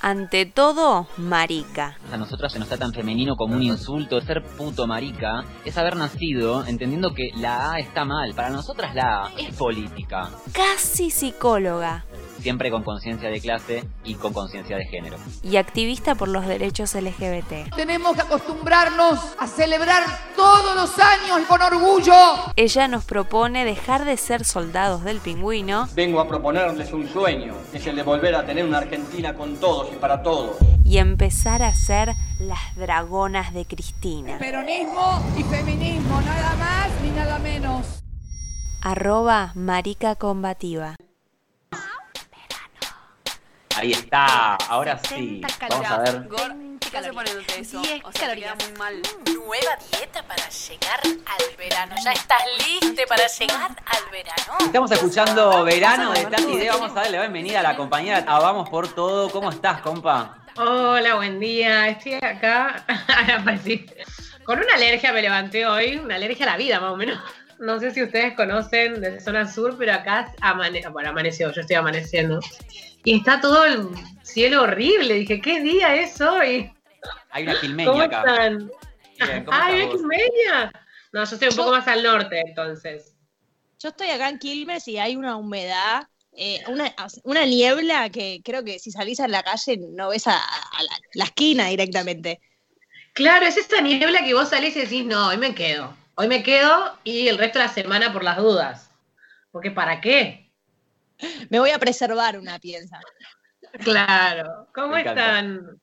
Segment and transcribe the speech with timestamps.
[0.00, 1.98] Ante todo, marica.
[2.12, 4.20] A nosotros se nos está tan femenino como un insulto.
[4.20, 8.32] Ser puto marica es haber nacido entendiendo que la A está mal.
[8.34, 10.30] Para nosotras la A es política.
[10.52, 12.04] Casi psicóloga.
[12.40, 15.16] Siempre con conciencia de clase y con conciencia de género.
[15.42, 17.74] Y activista por los derechos LGBT.
[17.74, 20.04] Tenemos que acostumbrarnos a celebrar
[20.36, 22.14] todos los años con orgullo.
[22.56, 27.86] Ella nos propone dejar de ser soldados del pingüino Vengo a proponerles un sueño, es
[27.86, 30.56] el de volver a tener una Argentina con todos y para todos.
[30.84, 34.38] y empezar a ser las dragonas de Cristina.
[34.38, 38.02] Peronismo y feminismo, nada más ni nada menos.
[38.80, 40.94] Arroba marica combativa.
[43.78, 45.40] Ahí está, ahora sí.
[45.70, 46.28] Vamos a ver.
[46.80, 47.80] ¿Qué se de eso?
[47.80, 48.54] 10 O sea, calorías.
[48.54, 49.02] queda muy mal.
[49.32, 51.94] Nueva dieta para llegar al verano.
[52.02, 54.58] ¿Ya estás listo para llegar al verano?
[54.58, 56.68] Estamos escuchando Verano de Tati D.
[56.70, 59.30] Vamos a darle la bienvenida a la compañera a Vamos por Todo.
[59.30, 60.38] ¿Cómo estás, compa?
[60.56, 61.86] Hola, buen día.
[61.86, 62.84] Estoy acá.
[63.38, 63.86] Aparecí.
[64.42, 67.16] Con una alergia me levanté hoy, una alergia a la vida más o menos.
[67.60, 71.76] No sé si ustedes conocen desde zona sur, pero acá amane bueno, amaneció, yo estoy
[71.76, 72.40] amaneciendo.
[73.04, 73.88] Y está todo el
[74.22, 75.14] cielo horrible.
[75.14, 76.72] Dije, ¿qué día es hoy?
[77.30, 78.18] Hay una ¿Cómo quilmeña acá.
[78.20, 78.70] están?
[79.18, 80.08] Bien, ¿cómo ¡Ay, estás es vos?
[80.08, 80.72] media!
[81.12, 83.14] No, yo estoy un poco más al norte, entonces.
[83.78, 88.64] Yo estoy acá en Quilmes y hay una humedad, eh, una, una niebla que creo
[88.64, 92.40] que si salís a la calle no ves a, a la, la esquina directamente.
[93.14, 95.96] Claro, es esta niebla que vos salís y decís, no, hoy me quedo.
[96.16, 98.90] Hoy me quedo y el resto de la semana por las dudas.
[99.50, 100.47] Porque ¿para qué?
[101.50, 103.00] Me voy a preservar una piensa.
[103.84, 104.68] Claro.
[104.74, 105.26] ¿Cómo Me encanta.
[105.38, 105.80] están?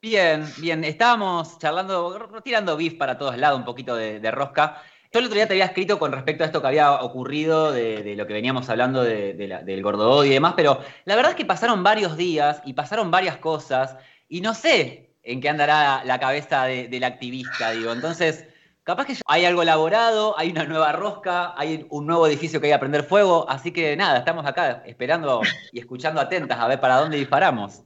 [0.00, 0.84] Bien, bien.
[0.84, 4.82] Estábamos charlando, tirando beef para todos lados, un poquito de, de rosca.
[5.12, 8.02] Yo el otro día te había escrito con respecto a esto que había ocurrido, de,
[8.02, 11.30] de lo que veníamos hablando de- de la- del gordo y demás, pero la verdad
[11.32, 13.96] es que pasaron varios días y pasaron varias cosas
[14.28, 17.92] y no sé en qué andará la cabeza de- del activista, digo.
[17.92, 18.44] Entonces,
[18.86, 22.72] capaz que hay algo elaborado, hay una nueva rosca, hay un nuevo edificio que hay
[22.72, 25.42] a prender fuego, así que nada, estamos acá esperando
[25.72, 27.82] y escuchando atentas a ver para dónde disparamos.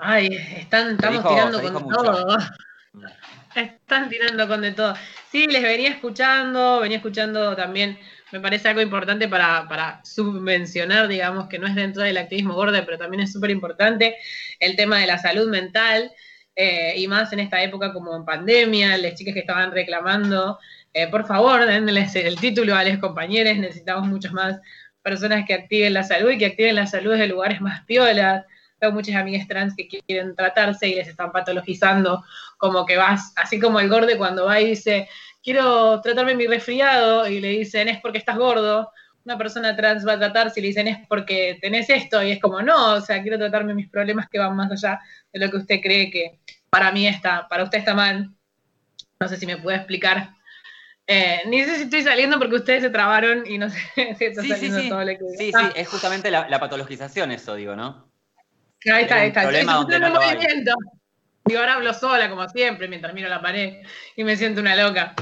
[0.00, 2.38] Ay, están, estamos dijo- tirando con todo.
[3.54, 4.94] Están tirando con de todo.
[5.30, 7.98] Sí, les venía escuchando, venía escuchando también,
[8.32, 12.82] me parece algo importante para, para subvencionar, digamos, que no es dentro del activismo gordo,
[12.86, 14.16] pero también es súper importante
[14.58, 16.10] el tema de la salud mental,
[16.54, 20.58] eh, y más en esta época como en pandemia, las chicas que estaban reclamando,
[20.92, 24.60] eh, por favor, denles el título a los compañeros, necesitamos muchas más
[25.02, 28.44] personas que activen la salud y que activen la salud desde lugares más piolas.
[28.78, 32.22] Tengo muchas amigas trans que quieren tratarse y les están patologizando,
[32.58, 35.08] como que vas, así como el gordo cuando va y dice,
[35.42, 38.90] quiero tratarme mi resfriado, y le dicen, es porque estás gordo.
[39.24, 42.40] Una persona trans va a tratarse y le dicen, es porque tenés esto, y es
[42.40, 45.00] como, no, o sea, quiero tratarme mis problemas que van más allá
[45.32, 46.38] de lo que usted cree que
[46.70, 48.30] para mí está, para usted está mal.
[49.20, 50.30] No sé si me puede explicar.
[51.06, 53.78] Eh, ni sé si estoy saliendo porque ustedes se trabaron y no sé
[54.18, 54.88] si está Sí, sí, saliendo sí.
[54.88, 58.08] todo lo que Sí, sí, es justamente la, la patologización eso, digo, ¿no?
[58.92, 59.46] Ahí está, ahí está.
[59.46, 60.34] un no lo hay.
[60.36, 60.74] movimiento.
[61.46, 63.82] Y ahora hablo sola, como siempre, mientras miro la pared
[64.16, 65.14] y me siento una loca.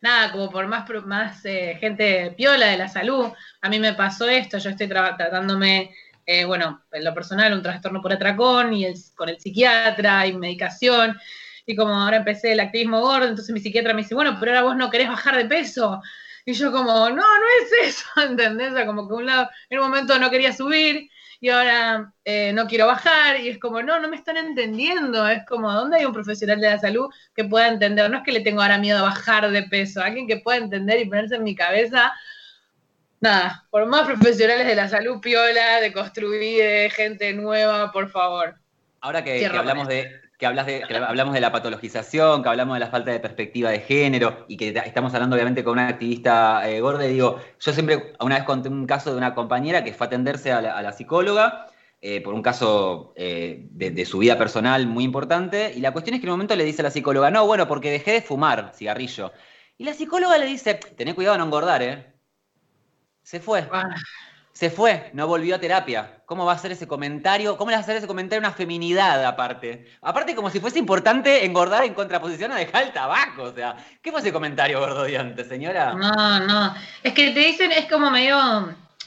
[0.00, 3.26] Nada, como por más, más eh, gente piola de la salud,
[3.60, 5.94] a mí me pasó esto, yo estoy tra- tratándome,
[6.24, 10.32] eh, bueno, en lo personal, un trastorno por atracón y el- con el psiquiatra y
[10.36, 11.18] medicación.
[11.66, 14.62] Y como ahora empecé el activismo gordo, entonces mi psiquiatra me dice, bueno, pero ahora
[14.62, 16.00] vos no querés bajar de peso.
[16.46, 18.72] Y yo como, no, no es eso, ¿entendés?
[18.86, 22.86] Como que un lado, en un momento no quería subir y ahora eh, no quiero
[22.86, 26.60] bajar y es como, no, no me están entendiendo, es como, ¿dónde hay un profesional
[26.60, 28.10] de la salud que pueda entender?
[28.10, 31.00] No es que le tengo ahora miedo a bajar de peso, alguien que pueda entender
[31.00, 32.12] y ponerse en mi cabeza,
[33.20, 38.56] nada, por más profesionales de la salud piola, de construir gente nueva, por favor.
[39.00, 42.80] Ahora que, que hablamos de que hablas de hablamos de la patologización, que hablamos de
[42.80, 46.68] la falta de perspectiva de género y que ta- estamos hablando obviamente con una activista
[46.68, 50.06] eh, gorda, digo, yo siempre una vez conté un caso de una compañera que fue
[50.06, 51.66] a atenderse a la, a la psicóloga
[52.00, 56.14] eh, por un caso eh, de, de su vida personal muy importante y la cuestión
[56.14, 58.22] es que en un momento le dice a la psicóloga, no, bueno, porque dejé de
[58.22, 59.32] fumar cigarrillo.
[59.76, 62.12] Y la psicóloga le dice, tené cuidado de no engordar, ¿eh?
[63.22, 63.68] Se fue.
[63.70, 63.94] Ah,
[64.60, 66.20] se fue, no volvió a terapia.
[66.26, 67.56] ¿Cómo va a hacer ese comentario?
[67.56, 69.86] ¿Cómo le va a hacer ese comentario una feminidad aparte?
[70.02, 73.44] Aparte, como si fuese importante engordar en contraposición a dejar el tabaco.
[73.44, 75.94] O sea, ¿qué fue ese comentario gordodiante, señora?
[75.94, 76.74] No, no.
[77.02, 78.36] Es que te dicen, es como medio.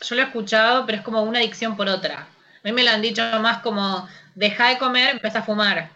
[0.02, 2.22] Yo lo he escuchado, pero es como una adicción por otra.
[2.22, 2.28] A
[2.64, 5.92] mí me lo han dicho más como: deja de comer, empieza a fumar.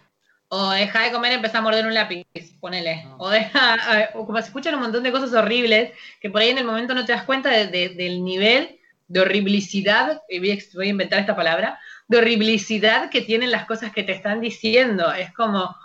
[0.50, 2.27] O deja de comer, empieza a morder un lápiz,
[2.59, 3.07] ponele.
[3.18, 4.12] O deja.
[4.13, 6.94] O como se escuchan un montón de cosas horribles que por ahí en el momento
[6.94, 8.76] no te das cuenta de- de- del nivel
[9.07, 14.04] de horriblicidad, y voy a, inventar esta palabra, de horriblicidad que tienen las cosas que
[14.04, 15.12] te están diciendo.
[15.13, 15.75] Es como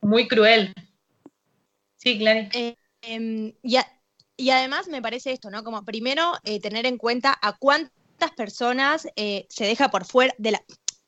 [0.00, 0.72] muy cruel.
[1.96, 2.48] Sí, Clary.
[3.02, 3.86] Em, y, a-
[4.36, 5.62] y además me parece esto, ¿no?
[5.62, 10.52] Como primero eh, tener en cuenta a cuántas personas eh, se deja por fuera de
[10.52, 10.64] la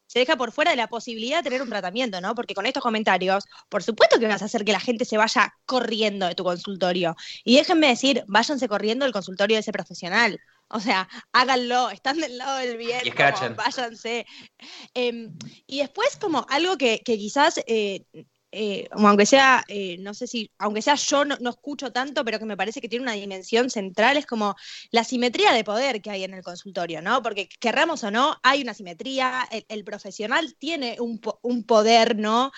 [0.06, 2.34] se deja por fuera de la posibilidad de tener un tratamiento, ¿no?
[2.34, 5.52] Porque con estos comentarios, por supuesto que vas a hacer que la gente se vaya
[5.66, 7.16] corriendo de tu consultorio.
[7.44, 10.40] Y déjenme decir, váyanse corriendo del consultorio de ese profesional.
[10.68, 14.26] O sea, háganlo, están del lado del bien, Y como, váyanse.
[14.94, 15.36] Em,
[15.66, 18.04] y después, como algo que, que quizás eh,
[18.58, 22.38] eh, aunque sea, eh, no sé si, aunque sea yo no, no escucho tanto, pero
[22.38, 24.54] que me parece que tiene una dimensión central, es como
[24.90, 27.22] la simetría de poder que hay en el consultorio, ¿no?
[27.22, 32.50] Porque querramos o no, hay una simetría, el, el profesional tiene un, un poder, ¿no?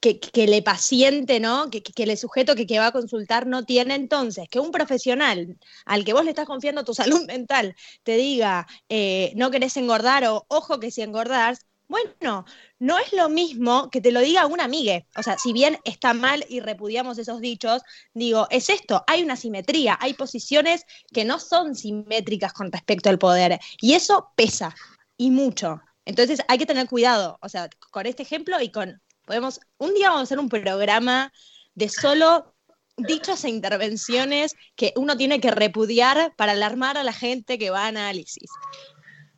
[0.00, 1.70] Que, que el paciente, ¿no?
[1.70, 3.94] Que, que- el sujeto que, que va a consultar no tiene.
[3.94, 8.66] Entonces, que un profesional al que vos le estás confiando tu salud mental te diga,
[8.88, 12.44] eh, no querés engordar o ojo que si engordás, bueno,
[12.78, 15.00] no es lo mismo que te lo diga una amiga.
[15.16, 17.82] O sea, si bien está mal y repudiamos esos dichos,
[18.14, 20.82] digo, es esto, hay una simetría, hay posiciones
[21.12, 23.58] que no son simétricas con respecto al poder.
[23.80, 24.74] Y eso pesa,
[25.16, 25.80] y mucho.
[26.04, 29.00] Entonces hay que tener cuidado, o sea, con este ejemplo y con,
[29.30, 31.32] podemos, un día vamos a hacer un programa
[31.76, 32.52] de solo
[32.96, 37.84] dichos e intervenciones que uno tiene que repudiar para alarmar a la gente que va
[37.84, 38.50] a análisis.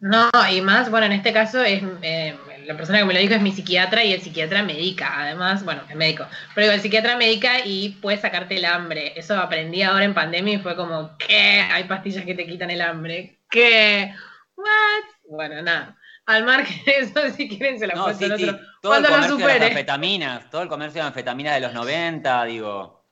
[0.00, 2.34] No, y más, bueno, en este caso es eh,
[2.64, 5.82] la persona que me lo dijo es mi psiquiatra y el psiquiatra medica, además, bueno,
[5.86, 9.12] es médico, pero digo, el psiquiatra medica y puede sacarte el hambre.
[9.14, 11.60] Eso aprendí ahora en pandemia y fue como, ¿qué?
[11.70, 13.40] Hay pastillas que te quitan el hambre.
[13.50, 14.14] ¿Qué?
[14.56, 15.04] ¿What?
[15.28, 15.98] Bueno, nada.
[16.26, 18.50] Al margen de eso, si quieren, se la No, sí, sí.
[18.80, 23.02] Todo el comercio de las anfetaminas, todo el comercio de anfetaminas de los 90, digo.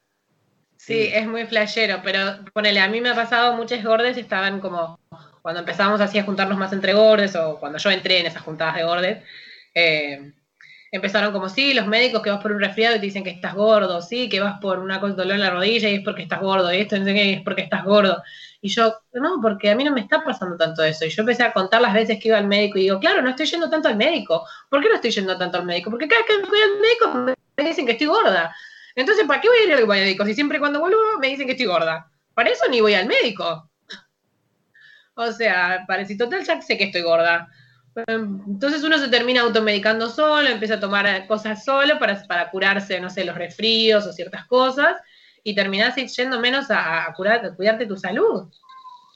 [0.77, 4.99] Sí, es muy flashero, pero ponele, a mí me ha pasado, muchos gordes estaban como,
[5.43, 8.77] cuando empezábamos así a juntarnos más entre gordes, o cuando yo entré en esas juntadas
[8.77, 9.23] de gordes,
[9.75, 10.33] eh,
[10.93, 13.55] empezaron como, sí, los médicos que vas por un resfriado y te dicen que estás
[13.55, 16.41] gordo, sí, que vas por una cosa dolor en la rodilla y es porque estás
[16.41, 18.23] gordo, y esto es porque estás gordo.
[18.63, 21.07] Y yo, no, porque a mí no me está pasando tanto eso.
[21.07, 23.31] Y yo empecé a contar las veces que iba al médico y digo, claro, no
[23.31, 24.45] estoy yendo tanto al médico.
[24.69, 25.91] ¿Por qué no estoy yendo tanto al médico?
[25.91, 28.55] Porque cada vez que voy al médico me dicen que estoy gorda.
[28.95, 31.53] Entonces, ¿para qué voy a ir al médico si siempre cuando vuelvo me dicen que
[31.53, 32.11] estoy gorda?
[32.35, 33.71] Para eso ni voy al médico.
[35.15, 37.49] O sea, parece total, ya sé que estoy gorda.
[38.07, 43.11] Entonces uno se termina automedicando solo, empieza a tomar cosas solo para, para curarse, no
[43.11, 44.97] sé, los resfríos o ciertas cosas,
[45.43, 48.49] y terminás yendo menos a, a curar, a cuidarte tu salud.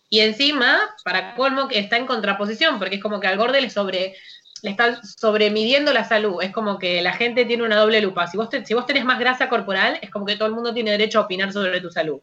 [0.09, 3.71] Y encima, para colmo, que está en contraposición, porque es como que al gordo le
[3.71, 4.15] sobre
[4.63, 6.43] le están sobremidiendo la salud.
[6.43, 8.27] Es como que la gente tiene una doble lupa.
[8.27, 10.73] Si vos, te- si vos tenés más grasa corporal, es como que todo el mundo
[10.73, 12.21] tiene derecho a opinar sobre tu salud.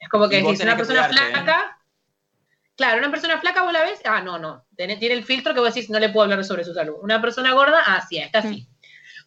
[0.00, 1.44] Es como que si una tenés que persona cuidarte, ¿eh?
[2.76, 5.60] Claro, una persona flaca vos la ves, ah, no, no, tiene, tiene el filtro que
[5.60, 6.96] vos decís, no le puedo hablar sobre su salud.
[7.02, 8.68] Una persona gorda, ah, sí, está así.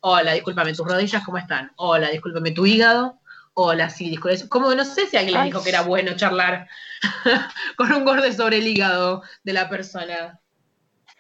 [0.01, 1.71] Hola, discúlpame, tus rodillas, ¿cómo están?
[1.75, 3.19] Hola, discúlpame, tu hígado.
[3.53, 4.47] Hola, sí, discúlpame.
[4.49, 5.45] Como no sé si alguien Ay.
[5.49, 6.67] dijo que era bueno charlar
[7.77, 10.39] con un gordo sobre el hígado de la persona.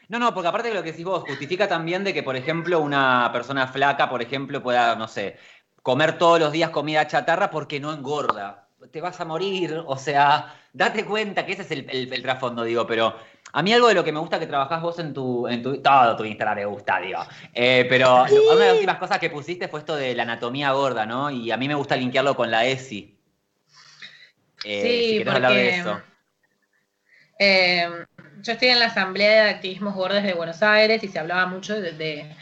[0.09, 2.79] No, no, porque aparte de lo que decís vos, justifica también de que, por ejemplo,
[2.79, 5.37] una persona flaca, por ejemplo, pueda, no sé,
[5.81, 8.66] comer todos los días comida chatarra porque no engorda.
[8.91, 12.63] Te vas a morir, o sea, date cuenta que ese es el, el- el trasfondo,
[12.63, 13.15] digo, pero
[13.53, 15.81] a mí algo de lo que me gusta que trabajás vos en tu, en tu
[15.81, 17.19] todo tu Instagram me gusta, digo.
[17.53, 21.05] Eh, pero una de las últimas cosas que pusiste fue esto de la anatomía gorda,
[21.05, 21.29] ¿no?
[21.31, 23.17] Y a mí me gusta linkearlo con la ESI.
[24.63, 26.01] Eh, Sí, si querés hablar de eso.
[27.39, 27.87] Eh,
[28.41, 31.79] yo estoy en la Asamblea de Activismos Gordes de Buenos Aires y se hablaba mucho
[31.79, 32.35] de, de-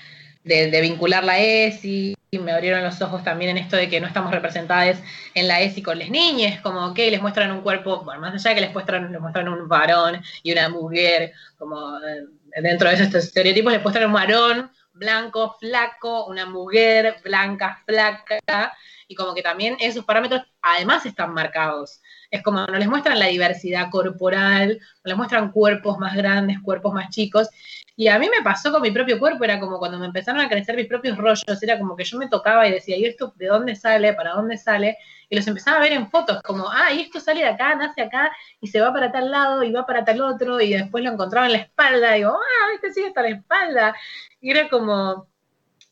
[0.44, 2.15] de- de vincular la ESI.
[2.40, 4.98] Me abrieron los ojos también en esto de que no estamos representadas
[5.34, 8.50] en la ESI con las niñas, como que les muestran un cuerpo, bueno, más allá
[8.50, 12.26] de que les muestran, les muestran un varón y una mujer, como eh,
[12.62, 18.74] dentro de esos estereotipos les muestran un varón blanco, flaco, una mujer blanca, flaca,
[19.08, 22.02] y como que también esos parámetros además están marcados.
[22.32, 26.94] Es como no les muestran la diversidad corporal, no les muestran cuerpos más grandes, cuerpos
[26.94, 27.50] más chicos.
[27.98, 30.50] Y a mí me pasó con mi propio cuerpo, era como cuando me empezaron a
[30.50, 33.48] crecer mis propios rollos, era como que yo me tocaba y decía, ¿y esto de
[33.48, 34.14] dónde sale?
[34.14, 34.98] ¿Para dónde sale?
[35.30, 38.02] Y los empezaba a ver en fotos, como, ah, y esto sale de acá, nace
[38.02, 41.12] acá, y se va para tal lado, y va para tal otro, y después lo
[41.12, 43.96] encontraba en la espalda, digo, ah, este sigue hasta la espalda.
[44.42, 45.28] Y era como,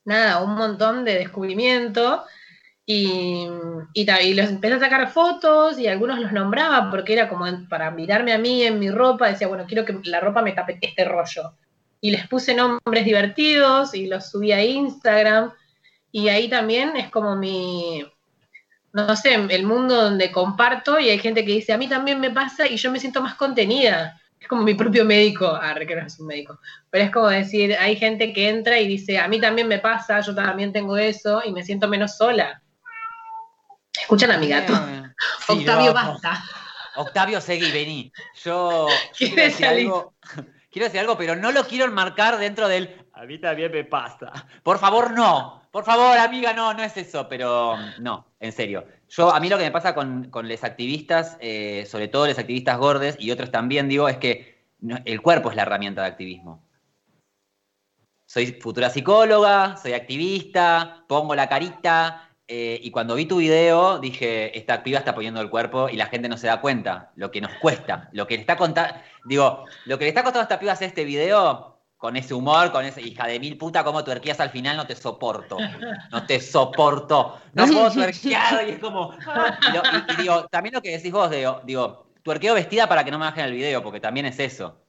[0.06, 2.24] nada, un montón de descubrimiento.
[2.86, 3.48] Y,
[3.94, 7.92] y, y los empecé a sacar fotos y algunos los nombraba porque era como para
[7.92, 11.06] mirarme a mí en mi ropa, decía, bueno, quiero que la ropa me tape este
[11.06, 11.54] rollo.
[12.04, 15.54] Y les puse nombres divertidos y los subí a Instagram.
[16.12, 18.06] Y ahí también es como mi,
[18.92, 22.30] no sé, el mundo donde comparto y hay gente que dice, a mí también me
[22.30, 24.20] pasa y yo me siento más contenida.
[24.38, 27.74] Es como mi propio médico, ah, que no es un médico, pero es como decir,
[27.80, 31.42] hay gente que entra y dice, a mí también me pasa, yo también tengo eso
[31.46, 32.62] y me siento menos sola.
[33.98, 34.74] Escuchan a mi gato.
[34.76, 36.44] Sí, Octavio, no, basta.
[36.96, 38.12] Octavio, seguí, vení.
[38.44, 40.14] Yo quiero decir, algo,
[40.74, 43.06] quiero decir algo, pero no lo quiero enmarcar dentro del.
[43.14, 44.32] A mí también me pasa.
[44.64, 45.62] Por favor, no.
[45.72, 48.86] Por favor, amiga, no, no es eso, pero no, en serio.
[49.10, 52.38] Yo, a mí lo que me pasa con, con los activistas, eh, sobre todo los
[52.38, 54.68] activistas gordes y otros también, digo, es que
[55.06, 56.64] el cuerpo es la herramienta de activismo.
[58.26, 64.56] Soy futura psicóloga, soy activista, pongo la carita, eh, y cuando vi tu video dije,
[64.58, 67.42] esta piba está poniendo el cuerpo y la gente no se da cuenta, lo que
[67.42, 68.94] nos cuesta, lo que le está contando,
[69.26, 72.72] digo, lo que le está costando a esta piba hacer este video, con ese humor,
[72.72, 75.58] con esa hija de mil puta, como tuerquías al final, no te soporto,
[76.12, 80.76] no te soporto, no puedo tuerquear, y es como, y, lo- y- y digo, también
[80.76, 83.82] lo que decís vos, digo, digo, tuerqueo vestida para que no me bajen el video,
[83.82, 84.80] porque también es eso.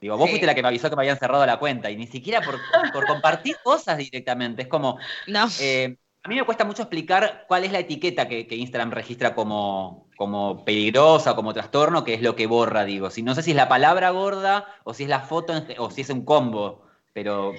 [0.00, 0.30] Digo, vos Sí.
[0.32, 2.58] fuiste la que me avisó que me habían cerrado la cuenta y ni siquiera por,
[2.90, 4.62] por compartir cosas directamente.
[4.62, 5.46] Es como, No.
[5.60, 10.08] eh, a mí me cuesta mucho explicar cuál es la etiqueta que, Instagram registra como,
[10.16, 13.10] como peligrosa, como trastorno, que es lo que borra, digo.
[13.10, 16.02] Si, no sé si es la palabra gorda o si es la foto o si
[16.02, 16.84] es un combo,
[17.14, 17.54] pero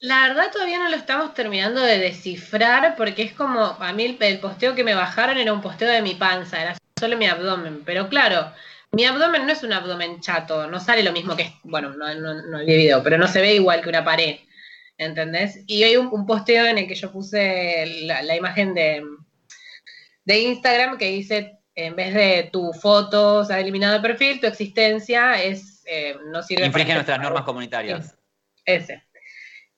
[0.00, 4.40] La verdad todavía no lo estamos terminando de descifrar porque es como, a mí el,
[4.40, 8.08] posteo que me bajaron era un posteo de mi panza, era solo mi abdomen, pero
[8.08, 8.52] claro,
[8.92, 12.32] mi abdomen no es un abdomen chato, no sale lo mismo que, bueno, no, no,
[12.40, 14.38] no vi video, pero no se ve igual que una pared,
[14.98, 15.62] ¿entendés?
[15.66, 19.02] Y hay un, un posteo en el que yo puse la, la imagen de,
[20.24, 24.46] de Instagram que dice, en vez de tu foto se ha eliminado de perfil, tu
[24.46, 28.16] existencia es, eh, no sirve infringe nuestras normas comunitarias.
[28.64, 29.02] Ese.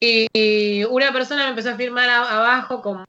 [0.00, 3.04] Y, y una persona me empezó a firmar a- abajo como,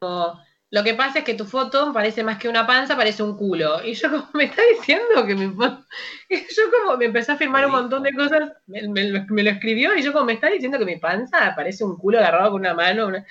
[0.72, 3.84] lo que pasa es que tu foto parece más que una panza, parece un culo.
[3.84, 5.86] Y yo como, me está diciendo que mi foto...
[6.30, 9.50] Yo como, me empezó a firmar un montón de cosas, me, me lo- me lo
[9.50, 12.62] escribió y yo como, me está diciendo que mi panza parece un culo agarrado con
[12.62, 13.08] una mano.
[13.08, 13.26] una-".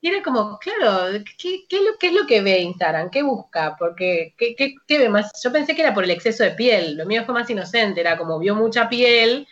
[0.00, 3.10] Y era como, claro, ¿qué, qué es lo, qué es lo que ve Instagram?
[3.10, 3.76] ¿Qué busca?
[3.78, 5.32] Porque, ¿qué, qué, qué ve más?
[5.42, 8.16] Yo pensé que era por el exceso de piel, lo mío fue más inocente, era
[8.18, 9.48] como vio mucha piel,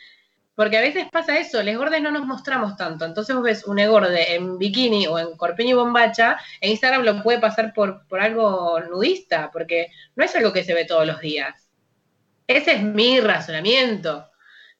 [0.54, 3.04] porque a veces pasa eso, les gordes no nos mostramos tanto.
[3.04, 7.22] Entonces vos ves un egorde en bikini o en corpiño y bombacha, e Instagram lo
[7.22, 11.20] puede pasar por, por algo nudista, porque no es algo que se ve todos los
[11.20, 11.68] días.
[12.46, 14.30] Ese es mi razonamiento.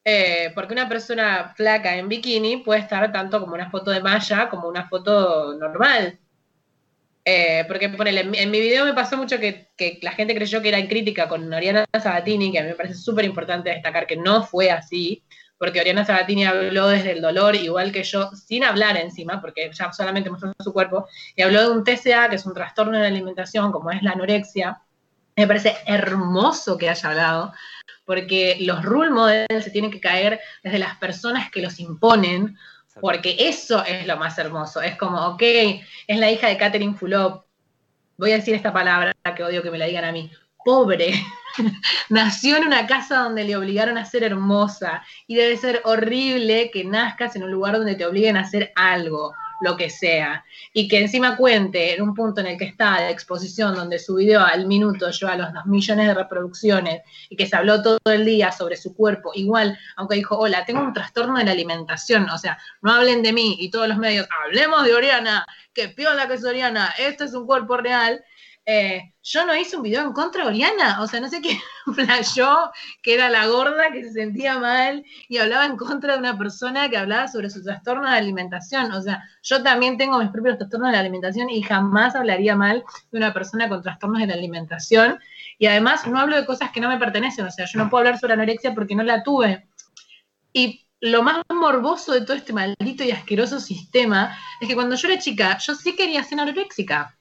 [0.07, 4.49] Eh, porque una persona flaca en bikini puede estar tanto como una foto de malla
[4.51, 6.19] como una foto normal.
[7.25, 10.61] Eh, porque ponele, en, en mi video me pasó mucho que, que la gente creyó
[10.61, 14.07] que era en crítica con Oriana Sabatini, que a mí me parece súper importante destacar
[14.07, 15.25] que no fue así,
[15.65, 19.91] porque Oriana Sabatini habló desde el dolor, igual que yo, sin hablar encima, porque ya
[19.95, 23.09] solamente mostró su cuerpo, y habló de un TCA, que es un trastorno de la
[23.09, 24.83] alimentación, como es la anorexia.
[25.35, 27.55] Me parece hermoso que haya hablado,
[28.05, 32.59] porque los role models se tienen que caer desde las personas que los imponen,
[33.01, 34.83] porque eso es lo más hermoso.
[34.83, 35.43] Es como, ok,
[36.07, 37.47] es la hija de Catherine Fulop.
[38.19, 40.31] Voy a decir esta palabra que odio que me la digan a mí.
[40.63, 41.15] Pobre.
[42.09, 45.03] Nació en una casa donde le obligaron a ser hermosa.
[45.27, 49.35] Y debe ser horrible que nazcas en un lugar donde te obliguen a hacer algo,
[49.61, 50.45] lo que sea.
[50.73, 54.17] Y que encima cuente en un punto en el que está de exposición, donde su
[54.17, 58.25] video al minuto lleva los dos millones de reproducciones y que se habló todo el
[58.25, 59.33] día sobre su cuerpo.
[59.35, 62.29] Igual, aunque dijo, hola, tengo un trastorno de la alimentación.
[62.31, 66.29] O sea, no hablen de mí y todos los medios, hablemos de Oriana, que piola
[66.29, 68.25] que es Oriana, este es un cuerpo real.
[68.67, 71.59] Eh, yo no hice un video en contra de Oriana, o sea, no sé qué
[71.95, 72.71] flashó,
[73.03, 76.89] que era la gorda que se sentía mal y hablaba en contra de una persona
[76.89, 78.93] que hablaba sobre su trastorno de alimentación.
[78.93, 82.85] O sea, yo también tengo mis propios trastornos de la alimentación y jamás hablaría mal
[83.13, 85.19] de una persona con trastornos de la alimentación.
[85.59, 88.01] Y además no hablo de cosas que no me pertenecen, o sea, yo no puedo
[88.01, 89.69] hablar sobre anorexia porque no la tuve.
[90.53, 95.09] Y lo más morboso de todo este maldito y asqueroso sistema es que cuando yo
[95.09, 97.19] era chica, yo sí quería ser anoréxica.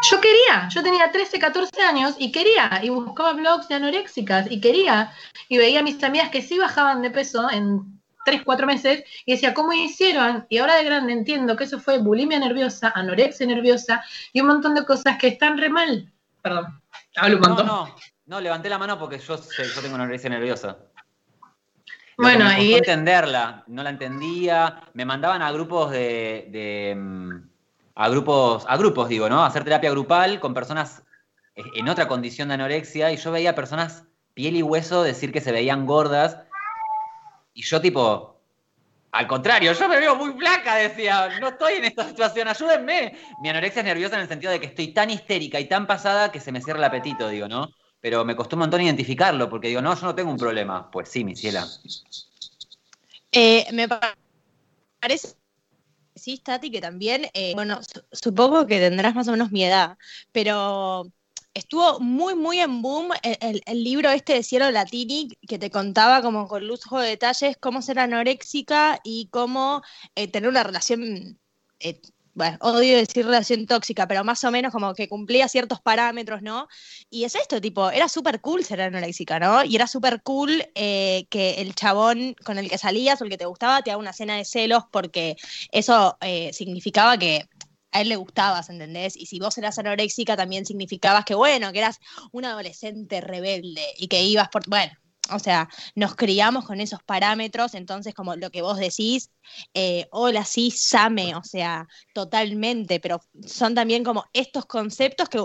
[0.00, 4.60] Yo quería, yo tenía 13, 14 años y quería, y buscaba blogs de anoréxicas y
[4.60, 5.12] quería,
[5.48, 9.32] y veía a mis amigas que sí bajaban de peso en 3, 4 meses y
[9.32, 10.46] decía, ¿cómo hicieron?
[10.48, 14.74] Y ahora de grande entiendo que eso fue bulimia nerviosa, anorexia nerviosa y un montón
[14.74, 16.12] de cosas que están re mal.
[16.42, 16.80] Perdón,
[17.16, 17.66] hablo un montón.
[17.66, 20.78] No, no, no, levanté la mano porque yo, tengo anorexia nerviosa.
[22.18, 27.48] Lo Bueno, me y- entenderla, no la entendía, me mandaban a grupos de, de, mm,
[27.98, 29.42] a grupos, a grupos digo, ¿no?
[29.42, 31.02] A hacer terapia grupal con personas
[31.56, 35.40] eh, en otra condición de anorexia y yo veía personas piel y hueso decir que
[35.40, 36.38] se veían gordas
[37.52, 38.40] y yo tipo,
[39.10, 43.18] al contrario, yo me veo muy flaca, decía, no estoy en esta situación, ayúdenme.
[43.38, 46.30] Mi anorexia es nerviosa en el sentido de que estoy tan histérica y tan pasada
[46.30, 47.68] que se me cierra el apetito, digo, ¿no?
[48.00, 50.88] Pero me costó un montón identificarlo, porque digo, no, yo no tengo un problema.
[50.88, 51.66] Pues sí, mi ciela.
[53.32, 54.16] Eh, me pa-
[55.00, 55.37] parece,
[56.18, 59.96] sí, Tati, que también, eh, bueno, su- supongo que tendrás más o menos mi edad,
[60.32, 61.04] pero
[61.54, 65.70] estuvo muy, muy en boom el, el- el libro este de Cielo Latini que te
[65.70, 69.82] contaba como con lujo de detalles cómo ser anoréxica y cómo
[70.14, 71.38] eh, tener una relación,
[71.80, 72.00] eh,
[72.38, 76.68] bueno, odio decir relación tóxica, pero más o menos como que cumplía ciertos parámetros, ¿no?
[77.10, 79.64] Y es esto, tipo, era súper cool ser anoréxica, ¿no?
[79.64, 83.38] Y era súper cool eh, que el chabón con el que salías o el que
[83.38, 85.36] te gustaba te haga una cena de celos porque
[85.72, 87.48] eso eh, significaba que
[87.90, 89.16] a él le gustabas, ¿entendés?
[89.16, 91.98] Y si vos eras anoréxica también significabas que, bueno, que eras
[92.30, 94.92] un adolescente rebelde y que ibas por, bueno,
[95.30, 99.30] o sea, nos criamos con esos parámetros, entonces como lo que vos decís,
[99.74, 105.44] eh, hola, sí, Same, o sea, totalmente, pero son también como estos conceptos que,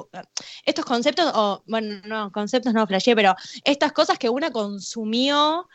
[0.65, 5.67] estos conceptos, o bueno, no, conceptos no flashé, pero estas cosas que una consumió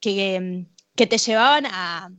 [0.00, 0.66] que,
[0.96, 2.10] que te llevaban a,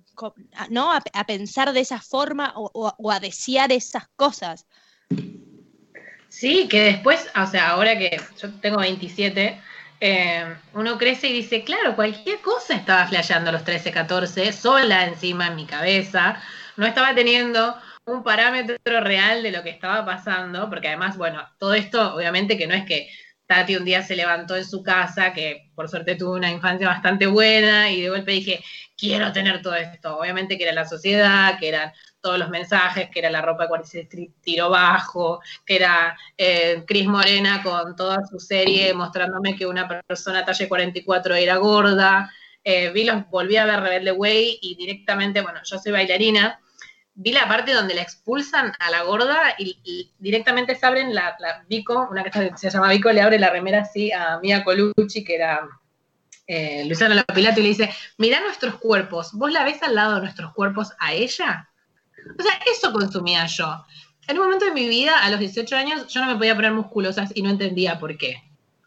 [0.70, 0.92] ¿no?
[0.92, 4.66] a pensar de esa forma o, o- o a desear esas cosas.
[6.30, 9.62] Sí, que después, o sea, ahora que yo tengo 27,
[10.00, 15.06] eh, uno crece y dice, claro, cualquier cosa estaba flasheando a los 13, 14, sola
[15.06, 16.42] encima en mi cabeza,
[16.78, 17.76] no estaba teniendo
[18.06, 22.68] un parámetro real de lo que estaba pasando, porque además, bueno, todo esto obviamente que
[22.68, 23.10] no es que
[23.48, 27.28] Tati un día se levantó en su casa, que por suerte tuvo una infancia bastante
[27.28, 28.64] buena y de golpe dije,
[28.98, 30.18] quiero tener todo esto.
[30.18, 31.92] Obviamente que era la sociedad, que eran
[32.26, 34.10] todos los mensajes, que era la ropa que se
[34.42, 40.44] tiró bajo, que era eh, Cris Morena con toda su serie mostrándome que una persona
[40.44, 42.32] talle 44 era gorda.
[42.64, 46.60] Eh, vi los, volví a ver Rebelde Way y directamente, bueno, yo soy bailarina,
[47.14, 51.64] vi la parte donde la expulsan a la gorda y, directamente se abren la, la
[51.70, 55.36] Vico, una que se llama Vico, le abre la remera así a Mia Colucci, que
[55.36, 55.62] era
[56.48, 60.54] eh, Lopilato, y le dice, mirá nuestros cuerpos, ¿vos la ves al lado de nuestros
[60.54, 61.70] cuerpos a ella?
[62.38, 63.86] O sea, eso consumía yo.
[64.28, 66.72] En un momento de mi vida, a los 18 años, yo no me podía poner
[66.72, 68.42] musculosas y no entendía por qué.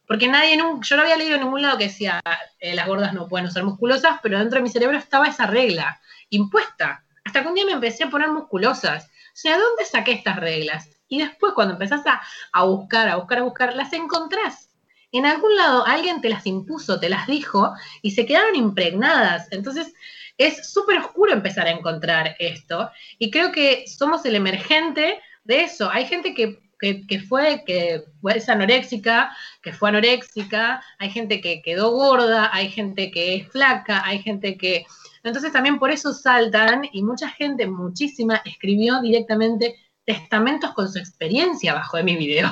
[0.06, 2.20] Porque nadie, nun- yo no había leído en ningún lado que decía
[2.60, 6.00] eh, las gordas no pueden usar musculosas, pero dentro de mi cerebro estaba esa regla
[6.30, 7.04] impuesta.
[7.24, 9.04] Hasta que un día me empecé a poner musculosas.
[9.06, 10.88] O sea, ¿de dónde saqué estas reglas?
[11.08, 12.20] Y después, cuando empezás a,
[12.52, 14.70] a buscar, a buscar, a buscar, las encontrás.
[15.12, 17.72] En algún lado alguien te las impuso, te las dijo
[18.02, 19.46] y se quedaron impregnadas.
[19.52, 19.94] Entonces,
[20.38, 22.90] es súper oscuro empezar a encontrar esto.
[23.18, 25.90] Y creo que somos el emergente de eso.
[25.90, 31.90] Hay gente que, que, fue, que es anoréxica, que fue anoréxica, hay gente que quedó
[31.90, 34.86] gorda, hay gente que es flaca, hay gente que...
[35.24, 41.72] Entonces también por eso saltan y mucha gente, muchísima, escribió directamente testamentos con su experiencia
[41.72, 42.48] abajo de mi video.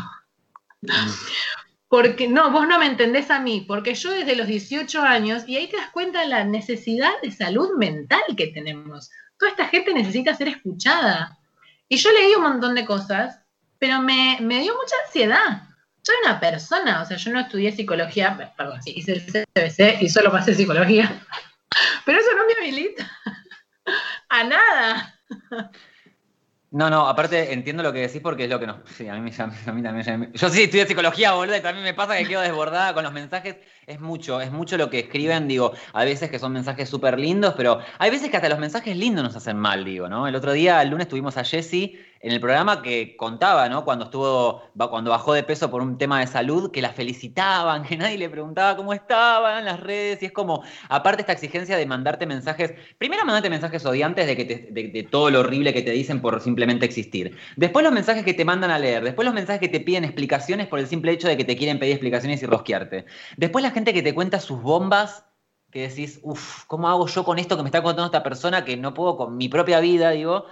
[1.88, 5.56] Porque no, vos no me entendés a mí, porque yo desde los 18 años, y
[5.56, 9.10] ahí te das cuenta de la necesidad de salud mental que tenemos.
[9.38, 11.38] Toda esta gente necesita ser escuchada.
[11.88, 13.40] Y yo leí un montón de cosas,
[13.78, 15.62] pero me, me dio mucha ansiedad.
[16.02, 20.08] Soy una persona, o sea, yo no estudié psicología, perdón, sí, hice el CBC y
[20.08, 21.10] solo pasé psicología.
[22.04, 23.10] Pero eso no me habilita
[24.28, 25.20] a nada.
[26.76, 28.76] No, no, aparte entiendo lo que decís porque es lo que nos.
[28.90, 30.20] Sí, a mí, me- a también.
[30.20, 33.14] me- Yo sí estudié psicología, boludo, y también me pasa que quedo desbordada con los
[33.14, 33.56] mensajes.
[33.86, 35.72] Es mucho, es mucho lo que escriben, digo.
[35.94, 39.24] A veces que son mensajes súper lindos, pero hay veces que hasta los mensajes lindos
[39.24, 40.28] nos hacen mal, digo, ¿no?
[40.28, 43.84] El otro día, el lunes, tuvimos a Jessie en el programa que contaba, ¿no?
[43.84, 47.96] Cuando estuvo, cuando bajó de peso por un tema de salud, que la felicitaban, que
[47.96, 51.86] nadie le preguntaba cómo estaba en las redes, y es como, aparte esta exigencia de
[51.86, 55.82] mandarte mensajes, primero mandarte mensajes odiantes de, que te- de, de todo lo horrible que
[55.82, 57.36] te dicen por simplemente existir.
[57.56, 60.66] Después los mensajes que te mandan a leer, después los mensajes que te piden explicaciones
[60.68, 63.04] por el simple hecho de que te quieren pedir explicaciones y rosquearte.
[63.36, 65.24] Después la gente que te cuenta sus bombas,
[65.70, 68.76] que decís, uff, ¿cómo hago yo con esto que me está contando esta persona que
[68.76, 70.46] no puedo con mi propia vida, digo?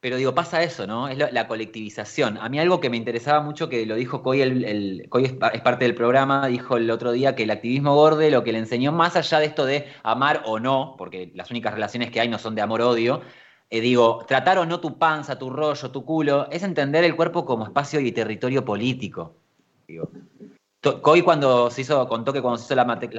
[0.00, 1.08] Pero digo, pasa eso, ¿no?
[1.08, 2.38] Es la, colectivización.
[2.38, 5.60] A mí algo que me interesaba mucho, que lo dijo Coy, el, es, pa- es
[5.60, 8.92] parte del programa, dijo el otro día que el activismo gorde lo que le enseñó
[8.92, 12.38] más allá de esto de amar o no, porque las únicas relaciones que hay no
[12.38, 13.22] son de amor-odio,
[13.70, 17.44] eh, digo, tratar o no tu panza, tu rollo, tu culo, es entender el cuerpo
[17.44, 19.34] como espacio y territorio político.
[19.88, 20.10] Digo,
[20.80, 23.10] Coy cuando se hizo, contó que cuando se hizo la, mate-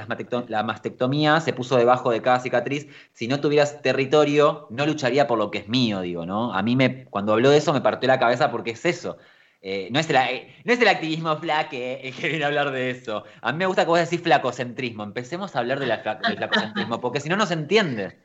[0.64, 2.88] mastectomía se puso debajo de cada cicatriz.
[3.14, 6.54] Si no tuvieras territorio, no lucharía por lo que es mío, digo, ¿no?
[6.54, 9.18] A mí me, cuando habló de eso me partió la cabeza porque es eso.
[9.62, 12.72] Eh, no, es el, eh, no es el activismo flaque el que viene a hablar
[12.72, 13.26] de eso.
[13.42, 15.04] A mí me gusta que vos decís flacocentrismo.
[15.04, 18.18] Empecemos a hablar de la del flacocentrismo, porque si no, no se entiende.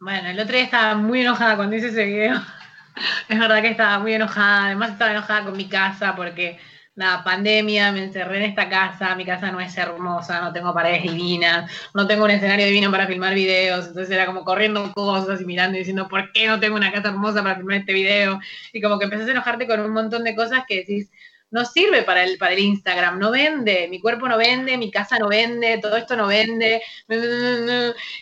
[0.00, 2.40] Bueno, el otro día estaba muy enojada cuando hice ese video.
[3.28, 4.66] Es verdad que estaba muy enojada.
[4.66, 6.58] Además estaba enojada con mi casa porque,
[6.96, 9.14] nada, pandemia, me encerré en esta casa.
[9.14, 13.06] Mi casa no es hermosa, no tengo paredes divinas, no tengo un escenario divino para
[13.06, 13.88] filmar videos.
[13.88, 17.08] Entonces era como corriendo cosas y mirando y diciendo, ¿por qué no tengo una casa
[17.08, 18.38] hermosa para filmar este video?
[18.72, 21.10] Y como que empezás a enojarte con un montón de cosas que decís,
[21.54, 25.20] no sirve para el, para el Instagram, no vende, mi cuerpo no vende, mi casa
[25.20, 26.82] no vende, todo esto no vende.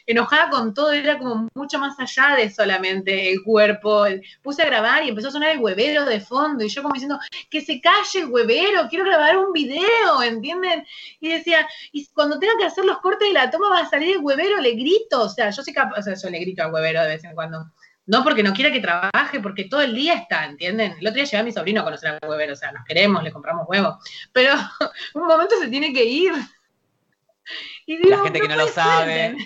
[0.06, 4.04] Enojada con todo, era como mucho más allá de solamente el cuerpo.
[4.42, 7.18] Puse a grabar y empezó a sonar el huevero de fondo y yo como diciendo,
[7.48, 10.84] que se calle el huevero, quiero grabar un video, ¿entienden?
[11.18, 14.16] Y decía, y cuando tenga que hacer los cortes de la toma va a salir
[14.16, 16.72] el huevero, le grito, o sea, yo soy capaz, o sea, yo le grito al
[16.74, 17.64] huevero de vez en cuando.
[18.06, 20.96] No porque no quiera que trabaje, porque todo el día está, ¿entienden?
[20.98, 23.22] El otro día llevé a mi sobrino a conocer al huevero, o sea, nos queremos,
[23.22, 23.96] le compramos huevos,
[24.32, 24.54] pero
[25.14, 26.32] un momento se tiene que ir.
[27.86, 29.36] Y digo, La gente que no lo ser, sabe.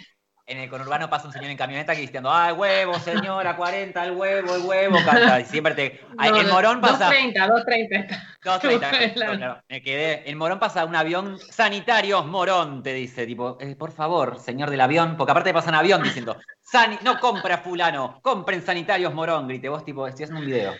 [0.49, 4.13] En el conurbano pasa un señor en camioneta que diciendo, ¡ay, huevo, señora, 40, el
[4.13, 5.05] huevo, el huevo!
[5.05, 6.01] Canta, y siempre te...
[6.19, 7.11] Ay, No, el morón pasa...
[7.11, 8.23] 2.30, 2.30 está.
[8.45, 9.37] 2.30, Claro.
[9.39, 10.23] claro, me quedé.
[10.31, 14.81] El morón pasa un avión sanitario, morón, te dice, tipo, eh, por favor, señor del
[14.83, 19.85] avión, porque aparte pasan avión diciendo, "Sani- no compra fulano, compren sanitarios morón, grite vos,
[19.85, 20.77] tipo, estoy haciendo un video.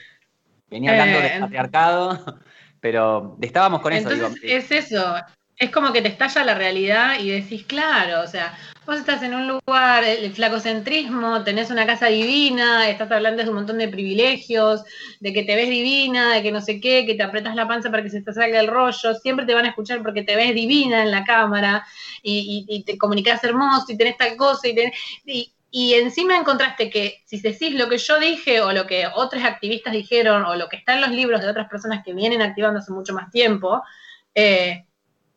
[0.71, 2.11] Venía hablando Eh, de patriarcado,
[2.81, 4.55] pero estábamos con eso, Entonces digo.
[4.55, 5.17] eh, es eso,
[5.57, 9.35] es como que te estalla la realidad y decís, claro, o sea, vos estás en
[9.35, 14.85] un lugar, el flacocentrismo, tenés una casa divina, estás hablando de un montón de privilegios,
[15.19, 17.91] de que te ves divina, de que no sé qué, que te apretas la panza
[17.91, 20.55] para que se te salga el rollo, siempre te van a escuchar porque te ves
[20.55, 21.85] divina en la cámara
[22.23, 24.95] y, te comunicas hermoso y tenés tal cosa y, tenés-
[25.25, 29.43] y, y encima encontraste que si decís lo que yo dije o lo que otros
[29.43, 32.79] activistas dijeron o lo que está en los libros de otras personas que vienen activando
[32.79, 33.83] hace mucho más tiempo,
[34.35, 34.85] eh,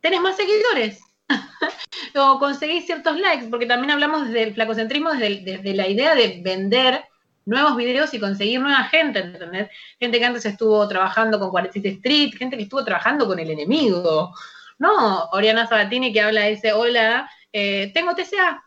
[0.02, 1.09] tenés más seguidores.
[2.16, 7.04] o conseguís ciertos likes, porque también hablamos del flacocentrismo desde, desde la idea de vender
[7.46, 9.70] nuevos videos y conseguir nueva gente, ¿entendés?
[10.00, 14.34] Gente que antes estuvo trabajando con 47 Street, gente que estuvo trabajando con el enemigo.
[14.78, 18.64] No, Oriana Sabatini que habla, dice, hola, eh, tengo TCA,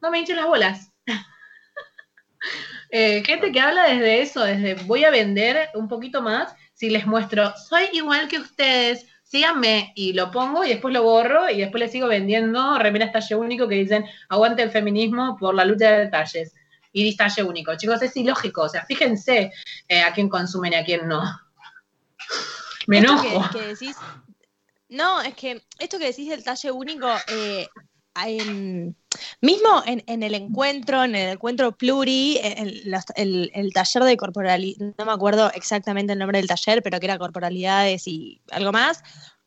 [0.00, 0.92] no me hinchen las bolas.
[2.92, 7.06] Eh, gente que habla desde eso, desde voy a vender un poquito más, si les
[7.06, 11.80] muestro, soy igual que ustedes, síganme, y lo pongo y después lo borro y después
[11.80, 15.98] les sigo vendiendo remeras talle único que dicen, aguante el feminismo por la lucha de
[16.06, 16.52] detalles.
[16.92, 17.76] Y dice talle único.
[17.76, 19.52] Chicos, es ilógico, o sea, fíjense
[19.86, 21.22] eh, a quién consumen y a quién no.
[22.88, 23.48] Me Esto enojo.
[23.52, 23.96] Que, que decís,
[24.88, 27.68] no, es que esto que decís del talle único, eh,
[29.40, 35.50] mismo en, el encuentro, en el encuentro pluri, el, taller de corporalidad, no me acuerdo
[35.52, 39.02] exactamente el nombre del taller, pero que era corporalidades y algo más,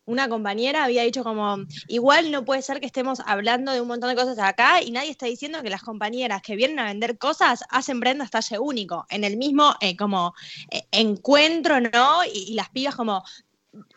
[0.05, 1.57] una compañera había dicho como,
[1.87, 5.11] igual no puede ser que estemos hablando de un montón de cosas acá y nadie
[5.11, 9.23] está diciendo que las compañeras que vienen a vender cosas hacen prendas talle único, en
[9.23, 10.33] el mismo eh, como
[10.71, 12.25] eh, encuentro, ¿no?
[12.25, 13.23] Y, y las pibas como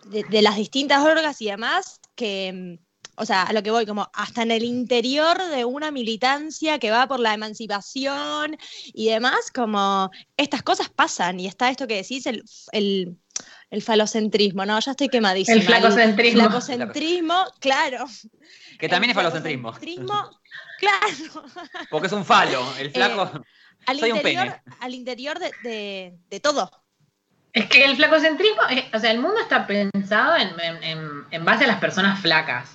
[0.04, 2.85] de, de las distintas orgas y demás, que, mm,
[3.16, 6.90] o sea, a lo que voy, como hasta en el interior de una militancia que
[6.90, 12.26] va por la emancipación y demás, como estas cosas pasan y está esto que decís,
[12.26, 13.16] el, el,
[13.70, 14.78] el falocentrismo, ¿no?
[14.80, 15.56] Ya estoy quemadísima.
[15.56, 16.40] El flacocentrismo.
[16.42, 18.06] flacocentrismo, claro.
[18.78, 19.72] Que también El es falocentrismo.
[19.72, 20.30] flacocentrismo,
[20.78, 21.50] Claro.
[21.90, 22.62] Porque es un falo.
[22.78, 23.30] El flaco.
[23.34, 23.40] Eh,
[23.86, 24.76] Al Soy un interior, pene.
[24.80, 26.70] al interior de, de- de todo.
[27.52, 31.44] Es que el flacocentrismo, eh, o sea, el mundo está pensado en, en- en- en
[31.46, 32.68] base a las personas flacas.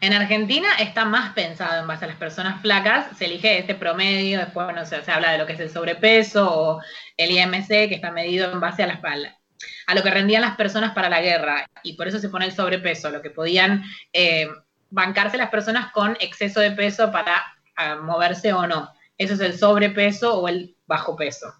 [0.00, 4.38] En Argentina está más pensado en base a las personas flacas, se elige este promedio,
[4.38, 6.80] después bueno, se, habla de lo que es el sobrepeso o
[7.16, 10.92] el IMC, que está medido en base a, las, a lo que rendían las personas
[10.92, 14.48] para la guerra, y por eso se pone el sobrepeso, lo que podían eh,
[14.90, 17.56] bancarse las personas con exceso de peso para
[18.02, 18.92] moverse o no.
[19.16, 21.54] Eso es el sobrepeso o el bajo peso.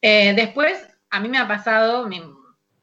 [0.00, 2.08] Eh, después, a mí me ha pasado,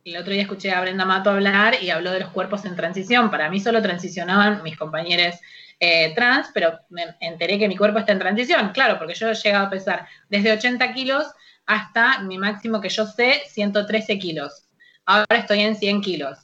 [0.05, 3.29] el otro día escuché a Brenda Mato hablar y habló de los cuerpos en transición.
[3.29, 5.35] Para mí solo transicionaban mis compañeros
[5.79, 8.71] eh, trans, pero me enteré que mi cuerpo está en transición.
[8.73, 11.25] Claro, porque yo he llegado a pesar desde 80 kilos
[11.65, 14.65] hasta mi máximo que yo sé, 113 kilos.
[15.05, 16.37] Ahora estoy en 100 kilos.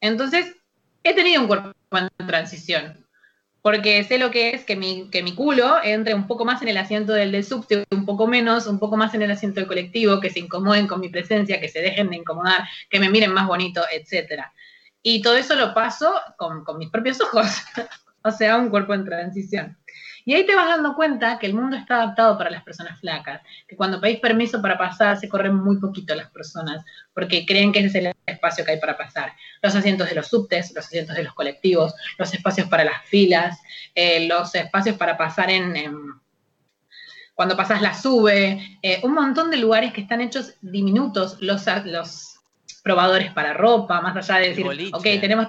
[0.00, 0.54] Entonces,
[1.02, 3.07] he tenido un cuerpo en transición.
[3.68, 6.68] Porque sé lo que es que mi, que mi culo entre un poco más en
[6.68, 9.68] el asiento del, del subte, un poco menos, un poco más en el asiento del
[9.68, 13.30] colectivo, que se incomoden con mi presencia, que se dejen de incomodar, que me miren
[13.30, 14.44] más bonito, etc.
[15.02, 17.46] Y todo eso lo paso con, con mis propios ojos.
[18.22, 19.76] o sea, un cuerpo en transición.
[20.28, 23.40] Y ahí te vas dando cuenta que el mundo está adaptado para las personas flacas,
[23.66, 27.78] que cuando pedís permiso para pasar se corren muy poquito las personas, porque creen que
[27.78, 29.32] ese es el espacio que hay para pasar.
[29.62, 33.58] Los asientos de los subtes, los asientos de los colectivos, los espacios para las filas,
[33.94, 35.96] eh, los espacios para pasar en, en
[37.32, 42.38] cuando pasas la sube, eh, un montón de lugares que están hechos diminutos, los, los
[42.82, 45.48] probadores para ropa, más allá de decir, ok, tenemos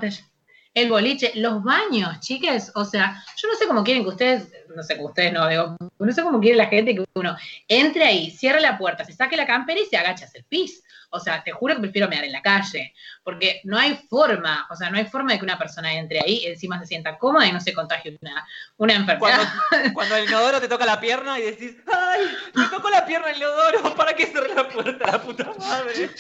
[0.74, 4.84] el boliche, los baños, chiques, o sea, yo no sé cómo quieren que ustedes, no
[4.84, 7.36] sé, como ustedes no, digo, no sé cómo quiere la gente que uno
[7.68, 10.84] entre ahí, cierre la puerta, se saque la campera y se agacha hacia el pis.
[11.12, 14.76] O sea, te juro que prefiero mear en la calle, porque no hay forma, o
[14.76, 17.52] sea, no hay forma de que una persona entre ahí, encima se sienta cómoda y
[17.52, 18.46] no se contagie una,
[18.78, 19.40] una enfermedad.
[19.72, 22.22] Cuando, cuando el inodoro te toca la pierna y decís, ¡ay!
[22.54, 26.12] Me tocó la pierna el inodoro, ¿para qué cerré la puerta, la puta madre?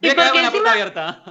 [0.00, 1.22] Voy a quedar porque con la puerta encima- abierta.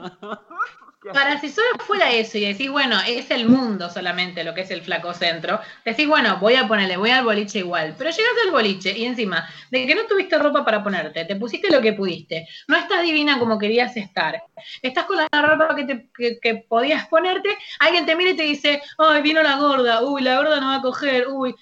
[1.13, 4.71] Para si solo fuera eso y decís, bueno, es el mundo solamente lo que es
[4.71, 7.93] el flaco centro, decís, bueno, voy a ponerle, voy al boliche igual.
[7.97, 11.69] Pero llegas al boliche y encima, de que no tuviste ropa para ponerte, te pusiste
[11.71, 14.41] lo que pudiste, no estás divina como querías estar,
[14.81, 18.43] estás con la ropa que, te- que- que podías ponerte, alguien te mira y te
[18.43, 21.53] dice, ay, vino la gorda, uy, la gorda no va a coger, uy.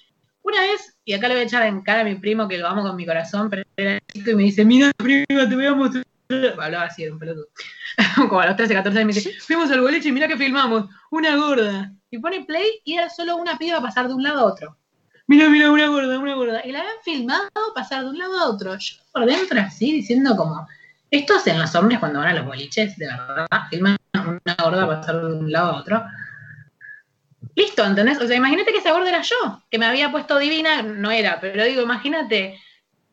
[0.43, 2.67] Una vez, y acá le voy a echar en cara a mi primo que lo
[2.67, 5.74] amo con mi corazón, pero era chico y me dice, mira, prima, te voy a
[5.74, 6.04] mostrar.
[6.60, 7.48] Hablaba así, era un pelotudo.
[8.30, 10.90] como a los 13, 14 años, me dice, fuimos al boliche y mira que filmamos,
[11.12, 11.92] una gorda.
[12.10, 14.78] Y pone play y era solo una piba pasar de un lado a otro.
[15.28, 16.62] Mira, mira, una gorda, una gorda.
[16.66, 18.78] Y la habían filmado pasar de un lado a otro.
[18.78, 20.68] Yo por dentro así, diciendo como,
[21.10, 25.20] esto hacen los hombres cuando van a los boliches, de verdad, filman una gorda pasar
[25.22, 26.04] de un lado a otro.
[27.56, 28.20] Listo, ¿entendés?
[28.20, 31.40] O sea, imagínate que esa gorda era yo, que me había puesto divina, no era,
[31.40, 32.60] pero digo, imagínate,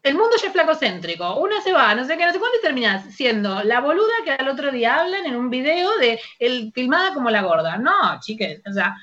[0.02, 2.62] el mundo ya es flacocéntrico, uno se va, no sé qué, no sé cuándo y
[2.62, 7.14] terminás siendo la boluda que al otro día hablan en un video de el filmada
[7.14, 7.76] como la gorda.
[7.76, 8.96] No, chiques, o sea,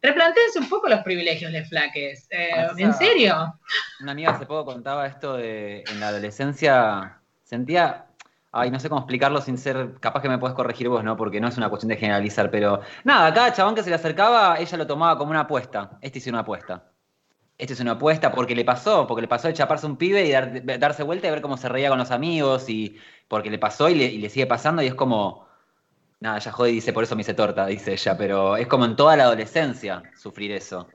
[0.00, 2.28] replantéense un poco los privilegios de flaques.
[2.30, 3.58] Eh, O sea, ¿En serio?
[4.00, 8.06] Una amiga hace poco contaba esto de en la adolescencia sentía,
[8.52, 11.16] ay, no sé cómo explicarlo sin ser, capaz que me puedes corregir vos, ¿no?
[11.16, 14.56] Porque no es una cuestión de generalizar, pero nada, cada chabón que se le acercaba,
[14.58, 15.98] ella lo tomaba como una apuesta.
[16.00, 16.93] Este hizo una apuesta.
[17.64, 20.30] Este es una apuesta porque le pasó, porque le pasó de chaparse un pibe y
[20.32, 23.88] dar- darse vuelta y ver cómo se reía con los amigos y porque le pasó
[23.88, 25.46] y le, y le sigue pasando y es como,
[26.20, 28.84] nada, ya jode y dice, por eso me hice torta, dice ella, pero es como
[28.84, 30.88] en toda la adolescencia sufrir eso.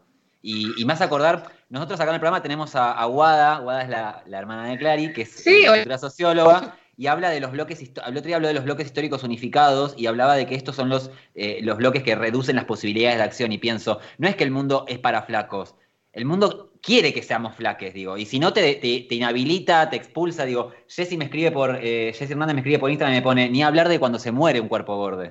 [0.43, 3.89] Y, y más acordar, nosotros acá en el programa tenemos a, a Wada, Wada es
[3.89, 7.81] la, la hermana de Clary, que es Sí, una socióloga, y habla de los bloques,
[7.81, 10.89] el otro día habló de los bloques históricos unificados y hablaba de que estos son
[10.89, 13.51] los, eh, los bloques que reducen las posibilidades de acción.
[13.51, 15.73] Y pienso, no es que el mundo es para flacos,
[16.19, 20.73] el mundo quiere que seamos flaques, digo, y si no te, inhabilita, te expulsa, digo,
[20.87, 23.63] Jessy me escribe por, eh, Jessy Hernández me escribe por Instagram y me pone, ni
[23.63, 25.23] hablar de cuando se muere un cuerpo gordo.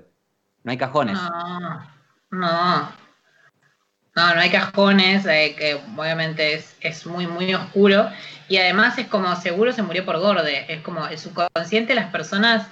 [0.65, 1.15] No hay cajones.
[1.15, 1.81] No,
[2.31, 2.93] no.
[4.17, 8.09] No, no hay cajones, eh, que obviamente es, es muy, muy oscuro.
[8.49, 10.65] Y además es como seguro se murió por gorde.
[10.73, 12.67] Es como el subconsciente de las personas.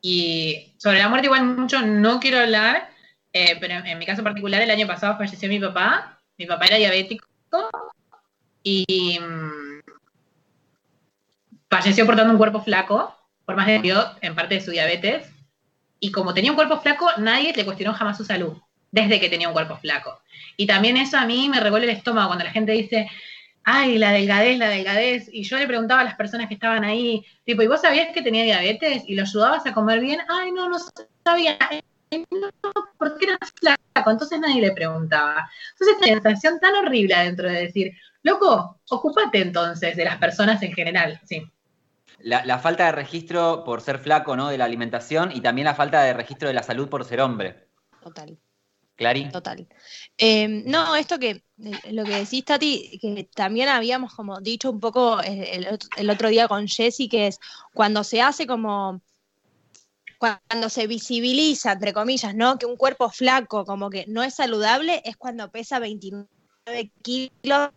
[0.00, 2.90] Y sobre la muerte, igual mucho no quiero hablar,
[3.32, 6.18] eh, pero en mi caso particular, el año pasado falleció mi papá.
[6.36, 7.29] Mi papá era diabético
[8.62, 9.80] y mm,
[11.68, 15.28] falleció portando un cuerpo flaco, por más de en parte de su diabetes.
[15.98, 18.56] Y como tenía un cuerpo flaco, nadie le cuestionó jamás su salud,
[18.90, 20.20] desde que tenía un cuerpo flaco.
[20.56, 23.08] Y también eso a mí me revuelve el estómago cuando la gente dice,
[23.64, 25.28] ay, la delgadez, la delgadez.
[25.32, 28.22] Y yo le preguntaba a las personas que estaban ahí, tipo, ¿y vos sabías que
[28.22, 29.02] tenía diabetes?
[29.06, 30.20] ¿Y lo ayudabas a comer bien?
[30.28, 30.78] Ay, no, no
[31.24, 31.58] sabía.
[32.10, 32.50] "Ay, No,
[32.98, 34.10] ¿por qué eras flaco?
[34.10, 35.48] Entonces nadie le preguntaba.
[35.72, 37.92] Entonces, esta sensación tan horrible adentro de decir,
[38.22, 41.20] loco, ocúpate entonces de las personas en general.
[41.24, 41.46] Sí.
[42.18, 44.48] La, la falta de registro por ser flaco, ¿no?
[44.48, 47.68] De la alimentación y también la falta de registro de la salud por ser hombre.
[48.02, 48.38] Total.
[48.96, 49.30] Clary.
[49.30, 49.66] Total.
[50.18, 54.78] Eh, no, esto que eh, lo que decís, Tati, que también habíamos como dicho un
[54.78, 57.38] poco el, el otro día con Jessy, que es
[57.72, 59.00] cuando se hace como
[60.20, 62.58] cuando se visibiliza, entre comillas, ¿no?
[62.58, 66.28] Que un cuerpo flaco como que no es saludable, es cuando pesa 29
[67.00, 67.70] kilos,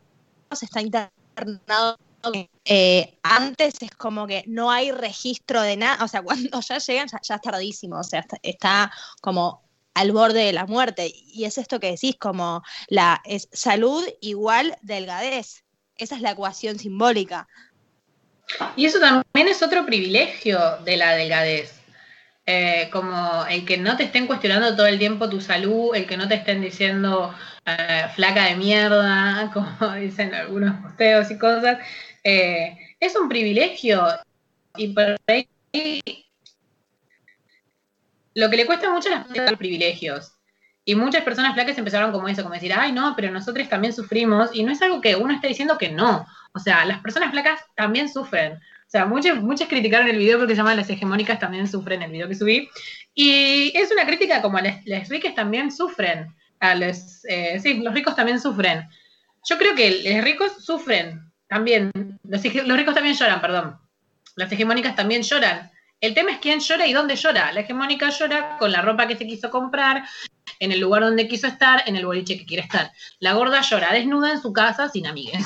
[0.61, 1.97] está internado.
[2.65, 7.07] Eh, antes es como que no hay registro de nada, o sea, cuando ya llegan
[7.07, 11.13] ya, es tardísimo, o sea, está, está como al borde de la muerte.
[11.15, 15.63] Y es esto que decís, como la es salud igual delgadez.
[15.95, 17.47] Esa es la ecuación simbólica.
[18.75, 21.82] Y eso también es otro privilegio de la delgadez.
[22.45, 26.17] Eh, como el que no te estén cuestionando todo el tiempo tu salud, el que
[26.17, 27.33] no te estén diciendo
[27.65, 31.79] eh, flaca de mierda, como dicen algunos posteos y cosas,
[32.23, 34.05] eh, es un privilegio.
[34.75, 35.47] Y por ahí
[38.33, 40.33] lo que le cuesta mucho a las privilegios.
[40.85, 44.49] Y muchas personas flacas empezaron como eso, como decir, ay, no, pero nosotros también sufrimos.
[44.53, 46.25] Y no es algo que uno esté diciendo que no.
[46.53, 48.59] O sea, las personas flacas también sufren.
[48.93, 52.35] Sea, muchas, criticaron el video porque se llaman las hegemónicas también sufren el video que
[52.35, 52.69] subí.
[53.15, 56.27] Y es una crítica como las, ricas también sufren.
[56.61, 58.87] Eh, sí, los ricos también sufren.
[59.49, 61.89] Yo creo que los ricos sufren también.
[62.21, 63.79] Los, los ricos también lloran, perdón.
[64.35, 65.71] Las hegemónicas también lloran.
[65.99, 67.51] El tema es quién llora y dónde llora.
[67.51, 70.03] La hegemónica llora con la ropa que se quiso comprar,
[70.59, 72.91] en el lugar donde quiso estar, en el boliche que quiere estar.
[73.17, 75.43] La gorda llora desnuda en su casa sin amigues.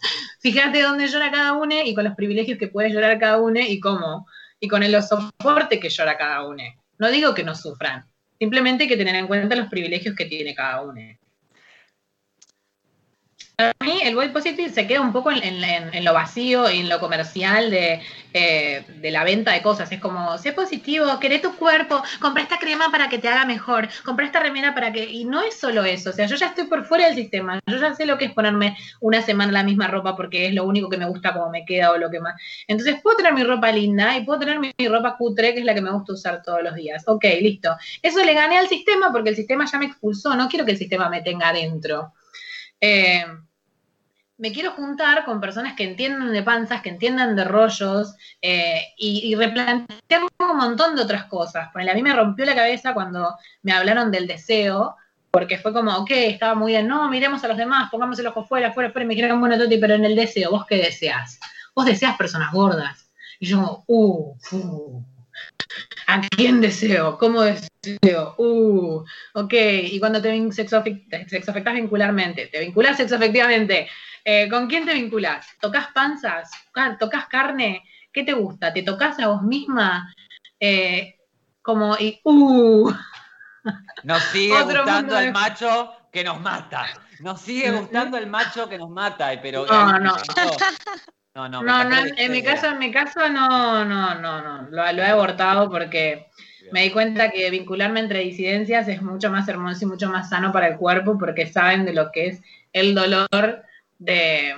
[0.40, 3.80] Fíjate dónde llora cada uno y con los privilegios que puede llorar cada uno y
[3.80, 4.26] cómo.
[4.60, 6.62] Y con el soporte que llora cada uno.
[6.98, 8.04] No digo que no sufran,
[8.38, 11.00] simplemente hay que tener en cuenta los privilegios que tiene cada uno.
[13.58, 17.00] Para mí el body positive se queda un poco en, lo vacío y en lo
[17.00, 18.00] comercial de,
[18.32, 19.90] eh, de, la venta de cosas.
[19.90, 23.88] Es como, sé positivo, queré tu cuerpo, compra esta crema para que te haga mejor,
[24.04, 25.10] compra esta remera para que...
[25.10, 27.78] Y no es solo eso, o sea, yo ya estoy por fuera del sistema, yo
[27.78, 30.88] ya sé lo que es ponerme una semana la misma ropa porque es lo único
[30.88, 32.40] que me gusta como me queda o lo que más.
[32.68, 35.66] Entonces puedo tener mi ropa linda y puedo tener mi, mi ropa cutre, que es
[35.66, 37.02] la que me gusta usar todos los días.
[37.08, 37.76] Ok, listo.
[38.02, 40.78] Eso le gané al sistema porque el sistema ya me expulsó, no quiero que el
[40.78, 42.12] sistema me tenga adentro.
[42.80, 43.24] Eh,
[44.38, 49.30] me quiero juntar con personas que entiendan de panzas, que entiendan de rollos eh, y,
[49.30, 51.68] y, un montón de otras cosas.
[51.72, 54.96] Porque a mí me rompió la cabeza cuando me hablaron del deseo,
[55.30, 58.44] porque fue como, ok, estaba muy bien, no, miremos a los demás, pongamos el ojo
[58.44, 61.38] fuera, fuera, fuera, y me dijeron, bueno, Toti, pero en el deseo, ¿vos qué deseas?
[61.74, 63.10] Vos deseas personas gordas.
[63.40, 65.04] Y yo, uh, uh
[66.06, 67.18] ¿A quién deseo?
[67.18, 68.34] ¿Cómo deseo?
[68.38, 69.52] Uh, ok.
[69.52, 70.82] Y cuando te sexo,
[71.26, 73.88] sexo afectas vincularmente, te vinculas sexo efectivamente,
[74.30, 75.46] eh, ¿Con quién te vinculas?
[75.58, 76.50] ¿Tocas panzas?
[76.98, 77.82] ¿Tocas carne?
[78.12, 78.74] ¿Qué te gusta?
[78.74, 80.14] ¿Te tocas a vos misma?
[80.60, 81.16] Eh,
[81.62, 82.92] como, y, uh.
[84.02, 86.88] Nos sigue gustando el macho que nos mata.
[87.20, 89.64] Nos sigue gustando el macho que nos mata, pero.
[89.64, 90.14] No, no.
[91.34, 94.68] No, no, no, en mi caso, en mi caso no, no, no, no.
[94.70, 96.28] Lo, lo he abortado porque
[96.70, 100.52] me di cuenta que vincularme entre disidencias es mucho más hermoso y mucho más sano
[100.52, 102.42] para el cuerpo porque saben de lo que es
[102.74, 103.64] el dolor
[103.98, 104.54] de,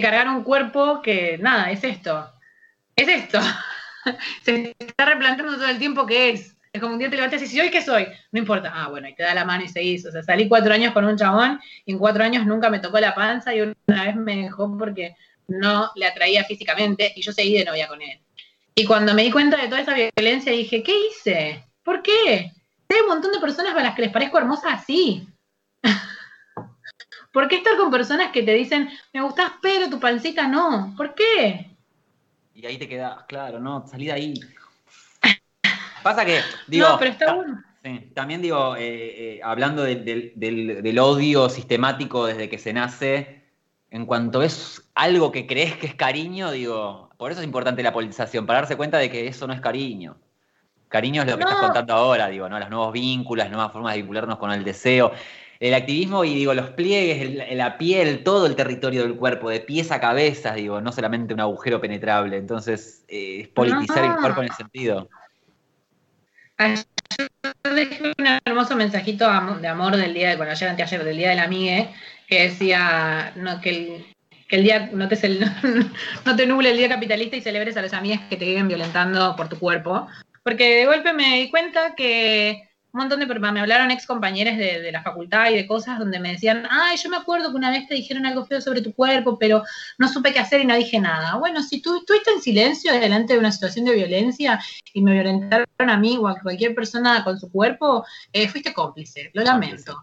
[0.00, 2.30] cargar un cuerpo que, nada, es esto.
[2.94, 3.40] Es esto.
[4.42, 6.56] Se está replanteando todo el tiempo que es.
[6.72, 8.06] Es como un día te levantas y dices, ¿hoy qué soy?
[8.30, 8.72] No importa.
[8.74, 10.08] Ah, bueno, y te da la mano y se hizo.
[10.08, 12.98] O sea, salí cuatro años con un chabón y en cuatro años nunca me tocó
[12.98, 15.14] la panza y una vez me dejó porque
[15.48, 18.18] no le atraía físicamente y yo seguí de novia con él.
[18.74, 21.66] Y cuando me di cuenta de toda esa violencia dije, ¿qué hice?
[21.82, 22.52] ¿Por qué?
[22.88, 25.26] Hay un montón de personas a las que les parezco hermosa así.
[27.32, 30.94] ¿Por qué estar con personas que te dicen, me gustas, pero tu pancita no?
[30.96, 31.70] ¿Por qué?
[32.54, 34.34] Y ahí te quedas, claro, no, salí de ahí.
[36.02, 36.88] Pasa que, digo.
[36.88, 37.62] No, pero está bueno.
[37.82, 43.42] Sí, también digo, eh, eh, hablando del, odio sistemático desde que se nace,
[43.90, 47.92] en cuanto es algo que crees que es cariño, digo, por eso es importante la
[47.92, 50.16] politización, para darse cuenta de que eso no es cariño.
[50.88, 52.58] Cariño es lo que estás contando ahora, digo, ¿no?
[52.58, 55.12] Los nuevos vínculos, las nuevas formas de vincularnos con el deseo
[55.62, 59.92] el activismo y digo, los pliegues, la piel, todo el territorio del cuerpo, de pies
[59.92, 62.36] a cabeza, digo, no solamente un agujero penetrable.
[62.36, 65.08] Entonces, eh, es politizar el cuerpo en el sentido.
[66.58, 69.24] Yo dejé un hermoso mensajito
[69.60, 71.90] de amor del día de, bueno, ayer anteayer, del día de la amiga,
[72.26, 74.04] que decía no, que,
[74.48, 75.16] el, día no te,
[76.26, 79.36] no te nuble el día capitalista y celebres a los amigos que te viven violentando
[79.36, 80.08] por tu cuerpo.
[80.42, 84.92] Porque de golpe me di cuenta que un montón de me hablaron ex compañeros de,
[84.92, 87.88] la facultad y de cosas donde me decían, ay, yo me acuerdo que una vez
[87.88, 89.62] te dijeron algo feo sobre tu cuerpo, pero
[89.96, 91.36] no supe qué hacer y no dije nada.
[91.36, 95.66] Bueno, si tú estuviste en silencio delante de una situación de violencia y me violentaron
[95.78, 99.96] a mí o a cualquier persona con su cuerpo, eh, fuiste cómplice, lo lamento.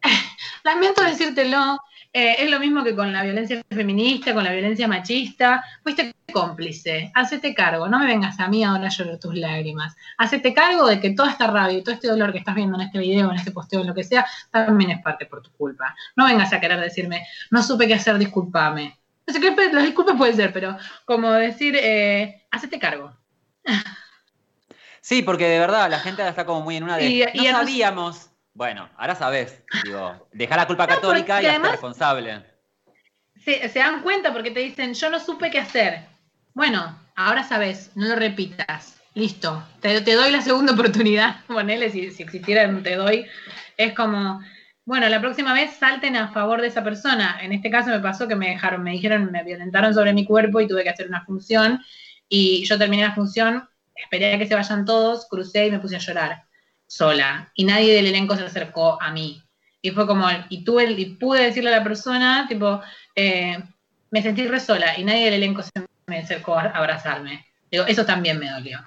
[0.64, 1.78] lamento decírtelo,
[2.16, 5.64] eh, es lo mismo que con la violencia feminista, con la violencia machista.
[5.82, 7.10] Fuiste cómplice.
[7.12, 7.88] Hacete cargo.
[7.88, 9.96] No me vengas a mí ahora a llorar tus lágrimas.
[10.16, 12.86] Hacete cargo de que toda esta rabia y todo este dolor que estás viendo en
[12.86, 15.96] este video, en este posteo, en lo que sea, también es parte por tu culpa.
[16.14, 18.96] No vengas a querer decirme, no supe qué hacer, discúlpame.
[19.26, 23.12] No sé qué, las disculpas pueden ser, pero como decir, eh, hacete cargo.
[25.00, 27.06] Sí, porque de verdad la gente está como muy en una de.
[27.06, 28.30] Y, no sabíamos.
[28.54, 32.40] Bueno, ahora sabes, digo, deja la culpa católica y hazte responsable.
[33.44, 36.06] Se, se, dan cuenta porque te dicen, yo no supe qué hacer.
[36.54, 39.00] bueno, ahora sabes, no lo repitas.
[39.14, 41.44] Listo, te, te doy la segunda oportunidad.
[41.48, 43.26] Ponele, si, si existiera un te doy.
[43.76, 44.40] Es como,
[44.84, 47.38] bueno, la próxima vez salten a favor de esa persona.
[47.42, 50.60] En este caso me pasó que me dejaron, me dijeron, me violentaron sobre mi cuerpo
[50.60, 51.80] y tuve que hacer una función.
[52.28, 55.96] Y yo terminé la función, esperé a que se vayan todos, crucé y me puse
[55.96, 56.43] a llorar
[56.86, 57.50] sola.
[57.54, 59.42] Y nadie del elenco se acercó a mí.
[59.82, 62.80] Y fue como, y tuve, y pude decirle a la persona, tipo,
[63.14, 63.58] eh,
[64.10, 65.70] me sentí re sola y nadie del elenco se
[66.06, 67.46] me acercó a abrazarme.
[67.70, 68.78] Digo, eso también me dolió.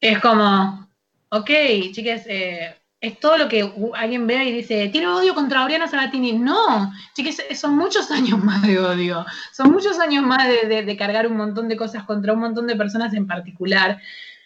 [0.00, 0.88] Es como,
[1.30, 1.50] ok,
[1.92, 6.32] chicas, eh, es todo lo que alguien ve y dice, tiene odio contra Oriana Sabatini.
[6.32, 9.26] No, chicas, son muchos años más de odio.
[9.52, 12.66] Son muchos años más de, de- de cargar un montón de cosas contra un montón
[12.66, 14.00] de personas en particular.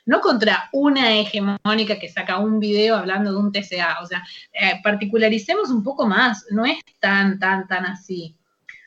[0.07, 4.01] No contra una hegemónica que saca un video hablando de un TCA.
[4.03, 6.47] O sea, eh, particularicemos un poco más.
[6.51, 8.37] No es tan, tan, tan así.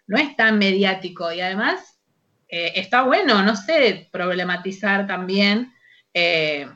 [0.06, 1.32] No es tan mediático.
[1.32, 1.98] Y además,
[2.50, 5.74] eh, está bueno, no sé, problematizar también
[6.14, 6.68] eh,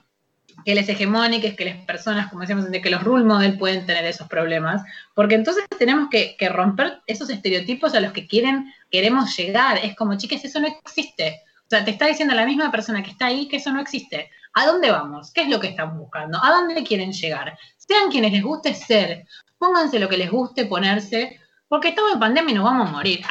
[0.66, 4.06] que les hegemónicas, que las personas, como decíamos antes, que los role model pueden tener
[4.06, 4.84] esos problemas,
[5.16, 9.80] porque entonces tenemos que, que romper esos estereotipos a los que quieren, queremos llegar.
[9.84, 11.42] Es como, chicas, eso no existe.
[11.72, 14.30] O sea, te está diciendo la misma persona que está ahí que eso no existe.
[14.56, 15.32] ¿A dónde vamos?
[15.32, 16.38] ¿Qué es lo que están buscando?
[16.44, 17.58] ¿A dónde quieren llegar?
[17.78, 19.26] Sean quienes les guste ser,
[19.58, 23.22] pónganse lo que les guste ponerse, porque estamos en pandemia y nos vamos a morir.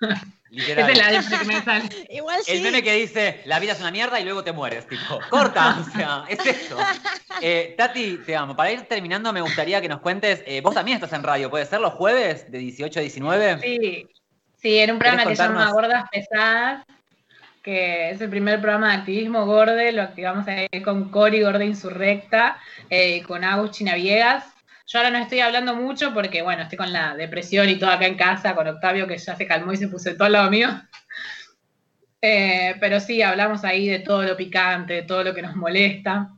[0.50, 1.16] Literal.
[1.16, 1.84] Es la que me sale.
[2.08, 2.52] Igual sí.
[2.52, 5.76] El meme que dice, la vida es una mierda y luego te mueres, tipo, corta,
[5.78, 6.78] o sea, es esto.
[7.42, 8.56] Eh, Tati, te amo.
[8.56, 11.66] Para ir terminando, me gustaría que nos cuentes, eh, vos también estás en radio, ¿puede
[11.66, 13.60] ser los jueves de 18 a 19?
[13.60, 14.08] Sí,
[14.56, 15.70] sí, en un programa que ¿Querés se llama?
[15.70, 16.86] Gordas Pesadas,
[17.66, 22.58] que es el primer programa de activismo gorde, lo activamos ahí con Cori Gorda Insurrecta,
[22.90, 24.44] eh, con Agus Chinaviegas.
[24.86, 28.06] Yo ahora no estoy hablando mucho porque, bueno, estoy con la depresión y todo acá
[28.06, 30.68] en casa, con Octavio que ya se calmó y se puso todo al lado mío.
[32.22, 36.30] Eh, pero sí, hablamos ahí de todo lo picante, de todo lo que nos molesta.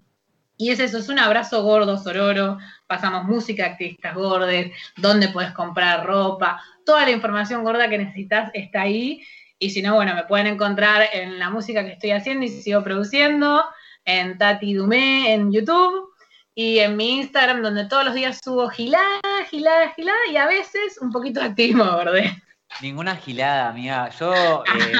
[0.58, 2.58] Y es eso, es un abrazo gordo, sororo.
[2.86, 8.82] Pasamos música activistas gordes, dónde puedes comprar ropa, toda la información gorda que necesitas está
[8.82, 9.22] ahí.
[9.58, 12.82] Y si no, bueno, me pueden encontrar en la música que estoy haciendo y sigo
[12.84, 13.64] produciendo,
[14.04, 16.14] en Tati Dumé en YouTube
[16.54, 20.98] y en mi Instagram, donde todos los días subo gilada, gilada, gilada y a veces
[21.00, 22.42] un poquito de activismo gorde.
[22.80, 24.10] Ninguna gilada, amiga.
[24.18, 24.32] Yo
[24.78, 24.92] eh,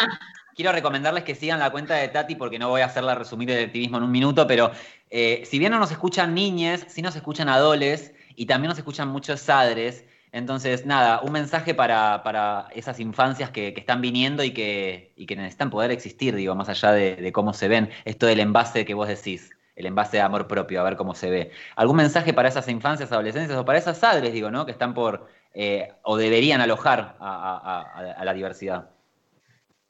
[0.55, 3.65] quiero recomendarles que sigan la cuenta de Tati porque no voy a hacerla resumir el
[3.65, 4.73] activismo en un minuto, pero
[5.11, 9.09] eh, si bien no nos escuchan niñes, sí nos escuchan adoles y también nos escuchan
[9.09, 10.05] muchos sadres.
[10.33, 15.26] Entonces, nada, un mensaje para, para esas infancias que, que están viniendo y que, y
[15.26, 17.91] que necesitan poder existir, digo, más allá de, cómo se ven.
[18.05, 21.31] Esto del envase que vos decís, el envase de amor propio, a ver cómo se
[21.31, 21.51] ve.
[21.76, 24.66] ¿Algún mensaje para esas infancias, adolescencias o para esas sadres, digo, ¿no?
[24.66, 28.91] Que están por, eh, o deberían alojar a, a- a- a la diversidad.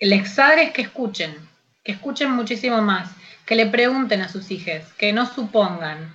[0.01, 1.35] Les padres que escuchen,
[1.83, 3.11] que escuchen muchísimo más,
[3.45, 6.15] que le pregunten a sus hijos, que no supongan.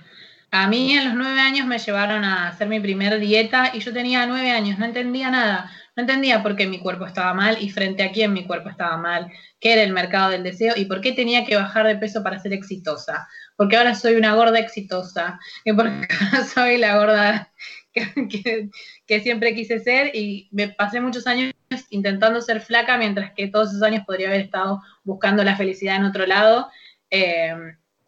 [0.54, 3.92] A mí a los nueve años me llevaron a hacer mi primer dieta y yo
[3.92, 7.70] tenía nueve años, no entendía nada, no entendía por qué mi cuerpo estaba mal y
[7.70, 11.00] frente a quién mi cuerpo estaba mal, qué era el mercado del deseo y por
[11.00, 13.26] qué tenía que bajar de peso para ser exitosa.
[13.56, 16.06] Porque ahora soy una gorda exitosa, y porque
[16.54, 17.52] soy la gorda
[17.92, 21.52] que siempre quise ser y me pasé muchos años
[21.90, 26.04] intentando ser flaca mientras que todos esos años podría haber estado buscando la felicidad en
[26.04, 26.70] otro lado.
[27.10, 27.52] Eh,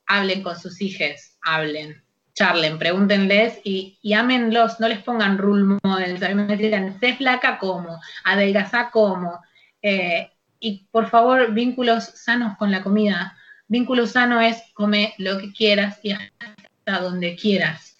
[0.07, 2.06] hablen con sus hijos, hablen,
[2.37, 7.59] charlen, pregúntenles y, y no les pongan rule models, a mí me digan, sé flaca
[7.59, 9.41] como, adelgazá como,
[9.83, 13.37] Eh, y por favor, vínculos sanos con la comida.
[13.69, 17.97] Vínculo sano es come lo que quieras y hasta donde quieras.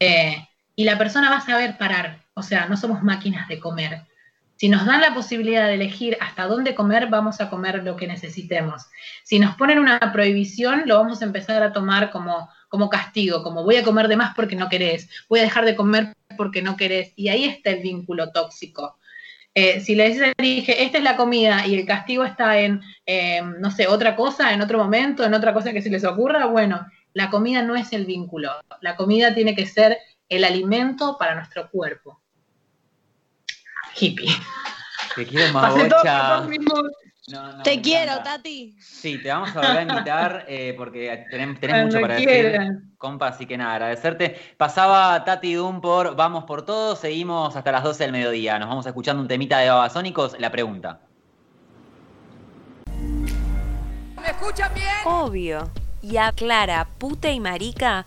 [0.00, 4.07] Eh, y la persona va a saber parar, o sea, no somos máquinas de comer.
[4.58, 8.08] Si nos dan la posibilidad de elegir hasta dónde comer, vamos a comer lo que
[8.08, 8.86] necesitemos.
[9.22, 13.62] Si nos ponen una prohibición, lo vamos a empezar a tomar como, como castigo, como
[13.62, 16.76] voy a comer de más porque no querés, voy a dejar de comer porque no
[16.76, 17.12] querés.
[17.14, 18.98] Y ahí está el vínculo tóxico.
[19.54, 23.70] Eh, si le dije, esta es la comida y el castigo está en, eh, no
[23.70, 27.30] sé, otra cosa, en otro momento, en otra cosa que se les ocurra, bueno, la
[27.30, 28.50] comida no es el vínculo.
[28.80, 29.98] La comida tiene que ser
[30.28, 32.20] el alimento para nuestro cuerpo.
[33.98, 34.30] Hippie.
[35.14, 36.46] Te quiero, Magocha.
[37.30, 38.36] No, no, Te quiero, encanta.
[38.38, 38.74] Tati.
[38.80, 42.58] Sí, te vamos a volver a invitar eh, porque tenés, tenés mucho para decir,
[42.96, 44.54] compa, así que nada, agradecerte.
[44.56, 48.58] Pasaba Tati Dum por Vamos por Todo, seguimos hasta las 12 del mediodía.
[48.58, 50.36] Nos vamos escuchando un temita de Babasónicos.
[50.38, 51.00] La pregunta.
[54.22, 54.86] ¿Me escuchan bien?
[55.04, 55.70] Obvio.
[56.00, 58.06] Y a Clara, puta y marica,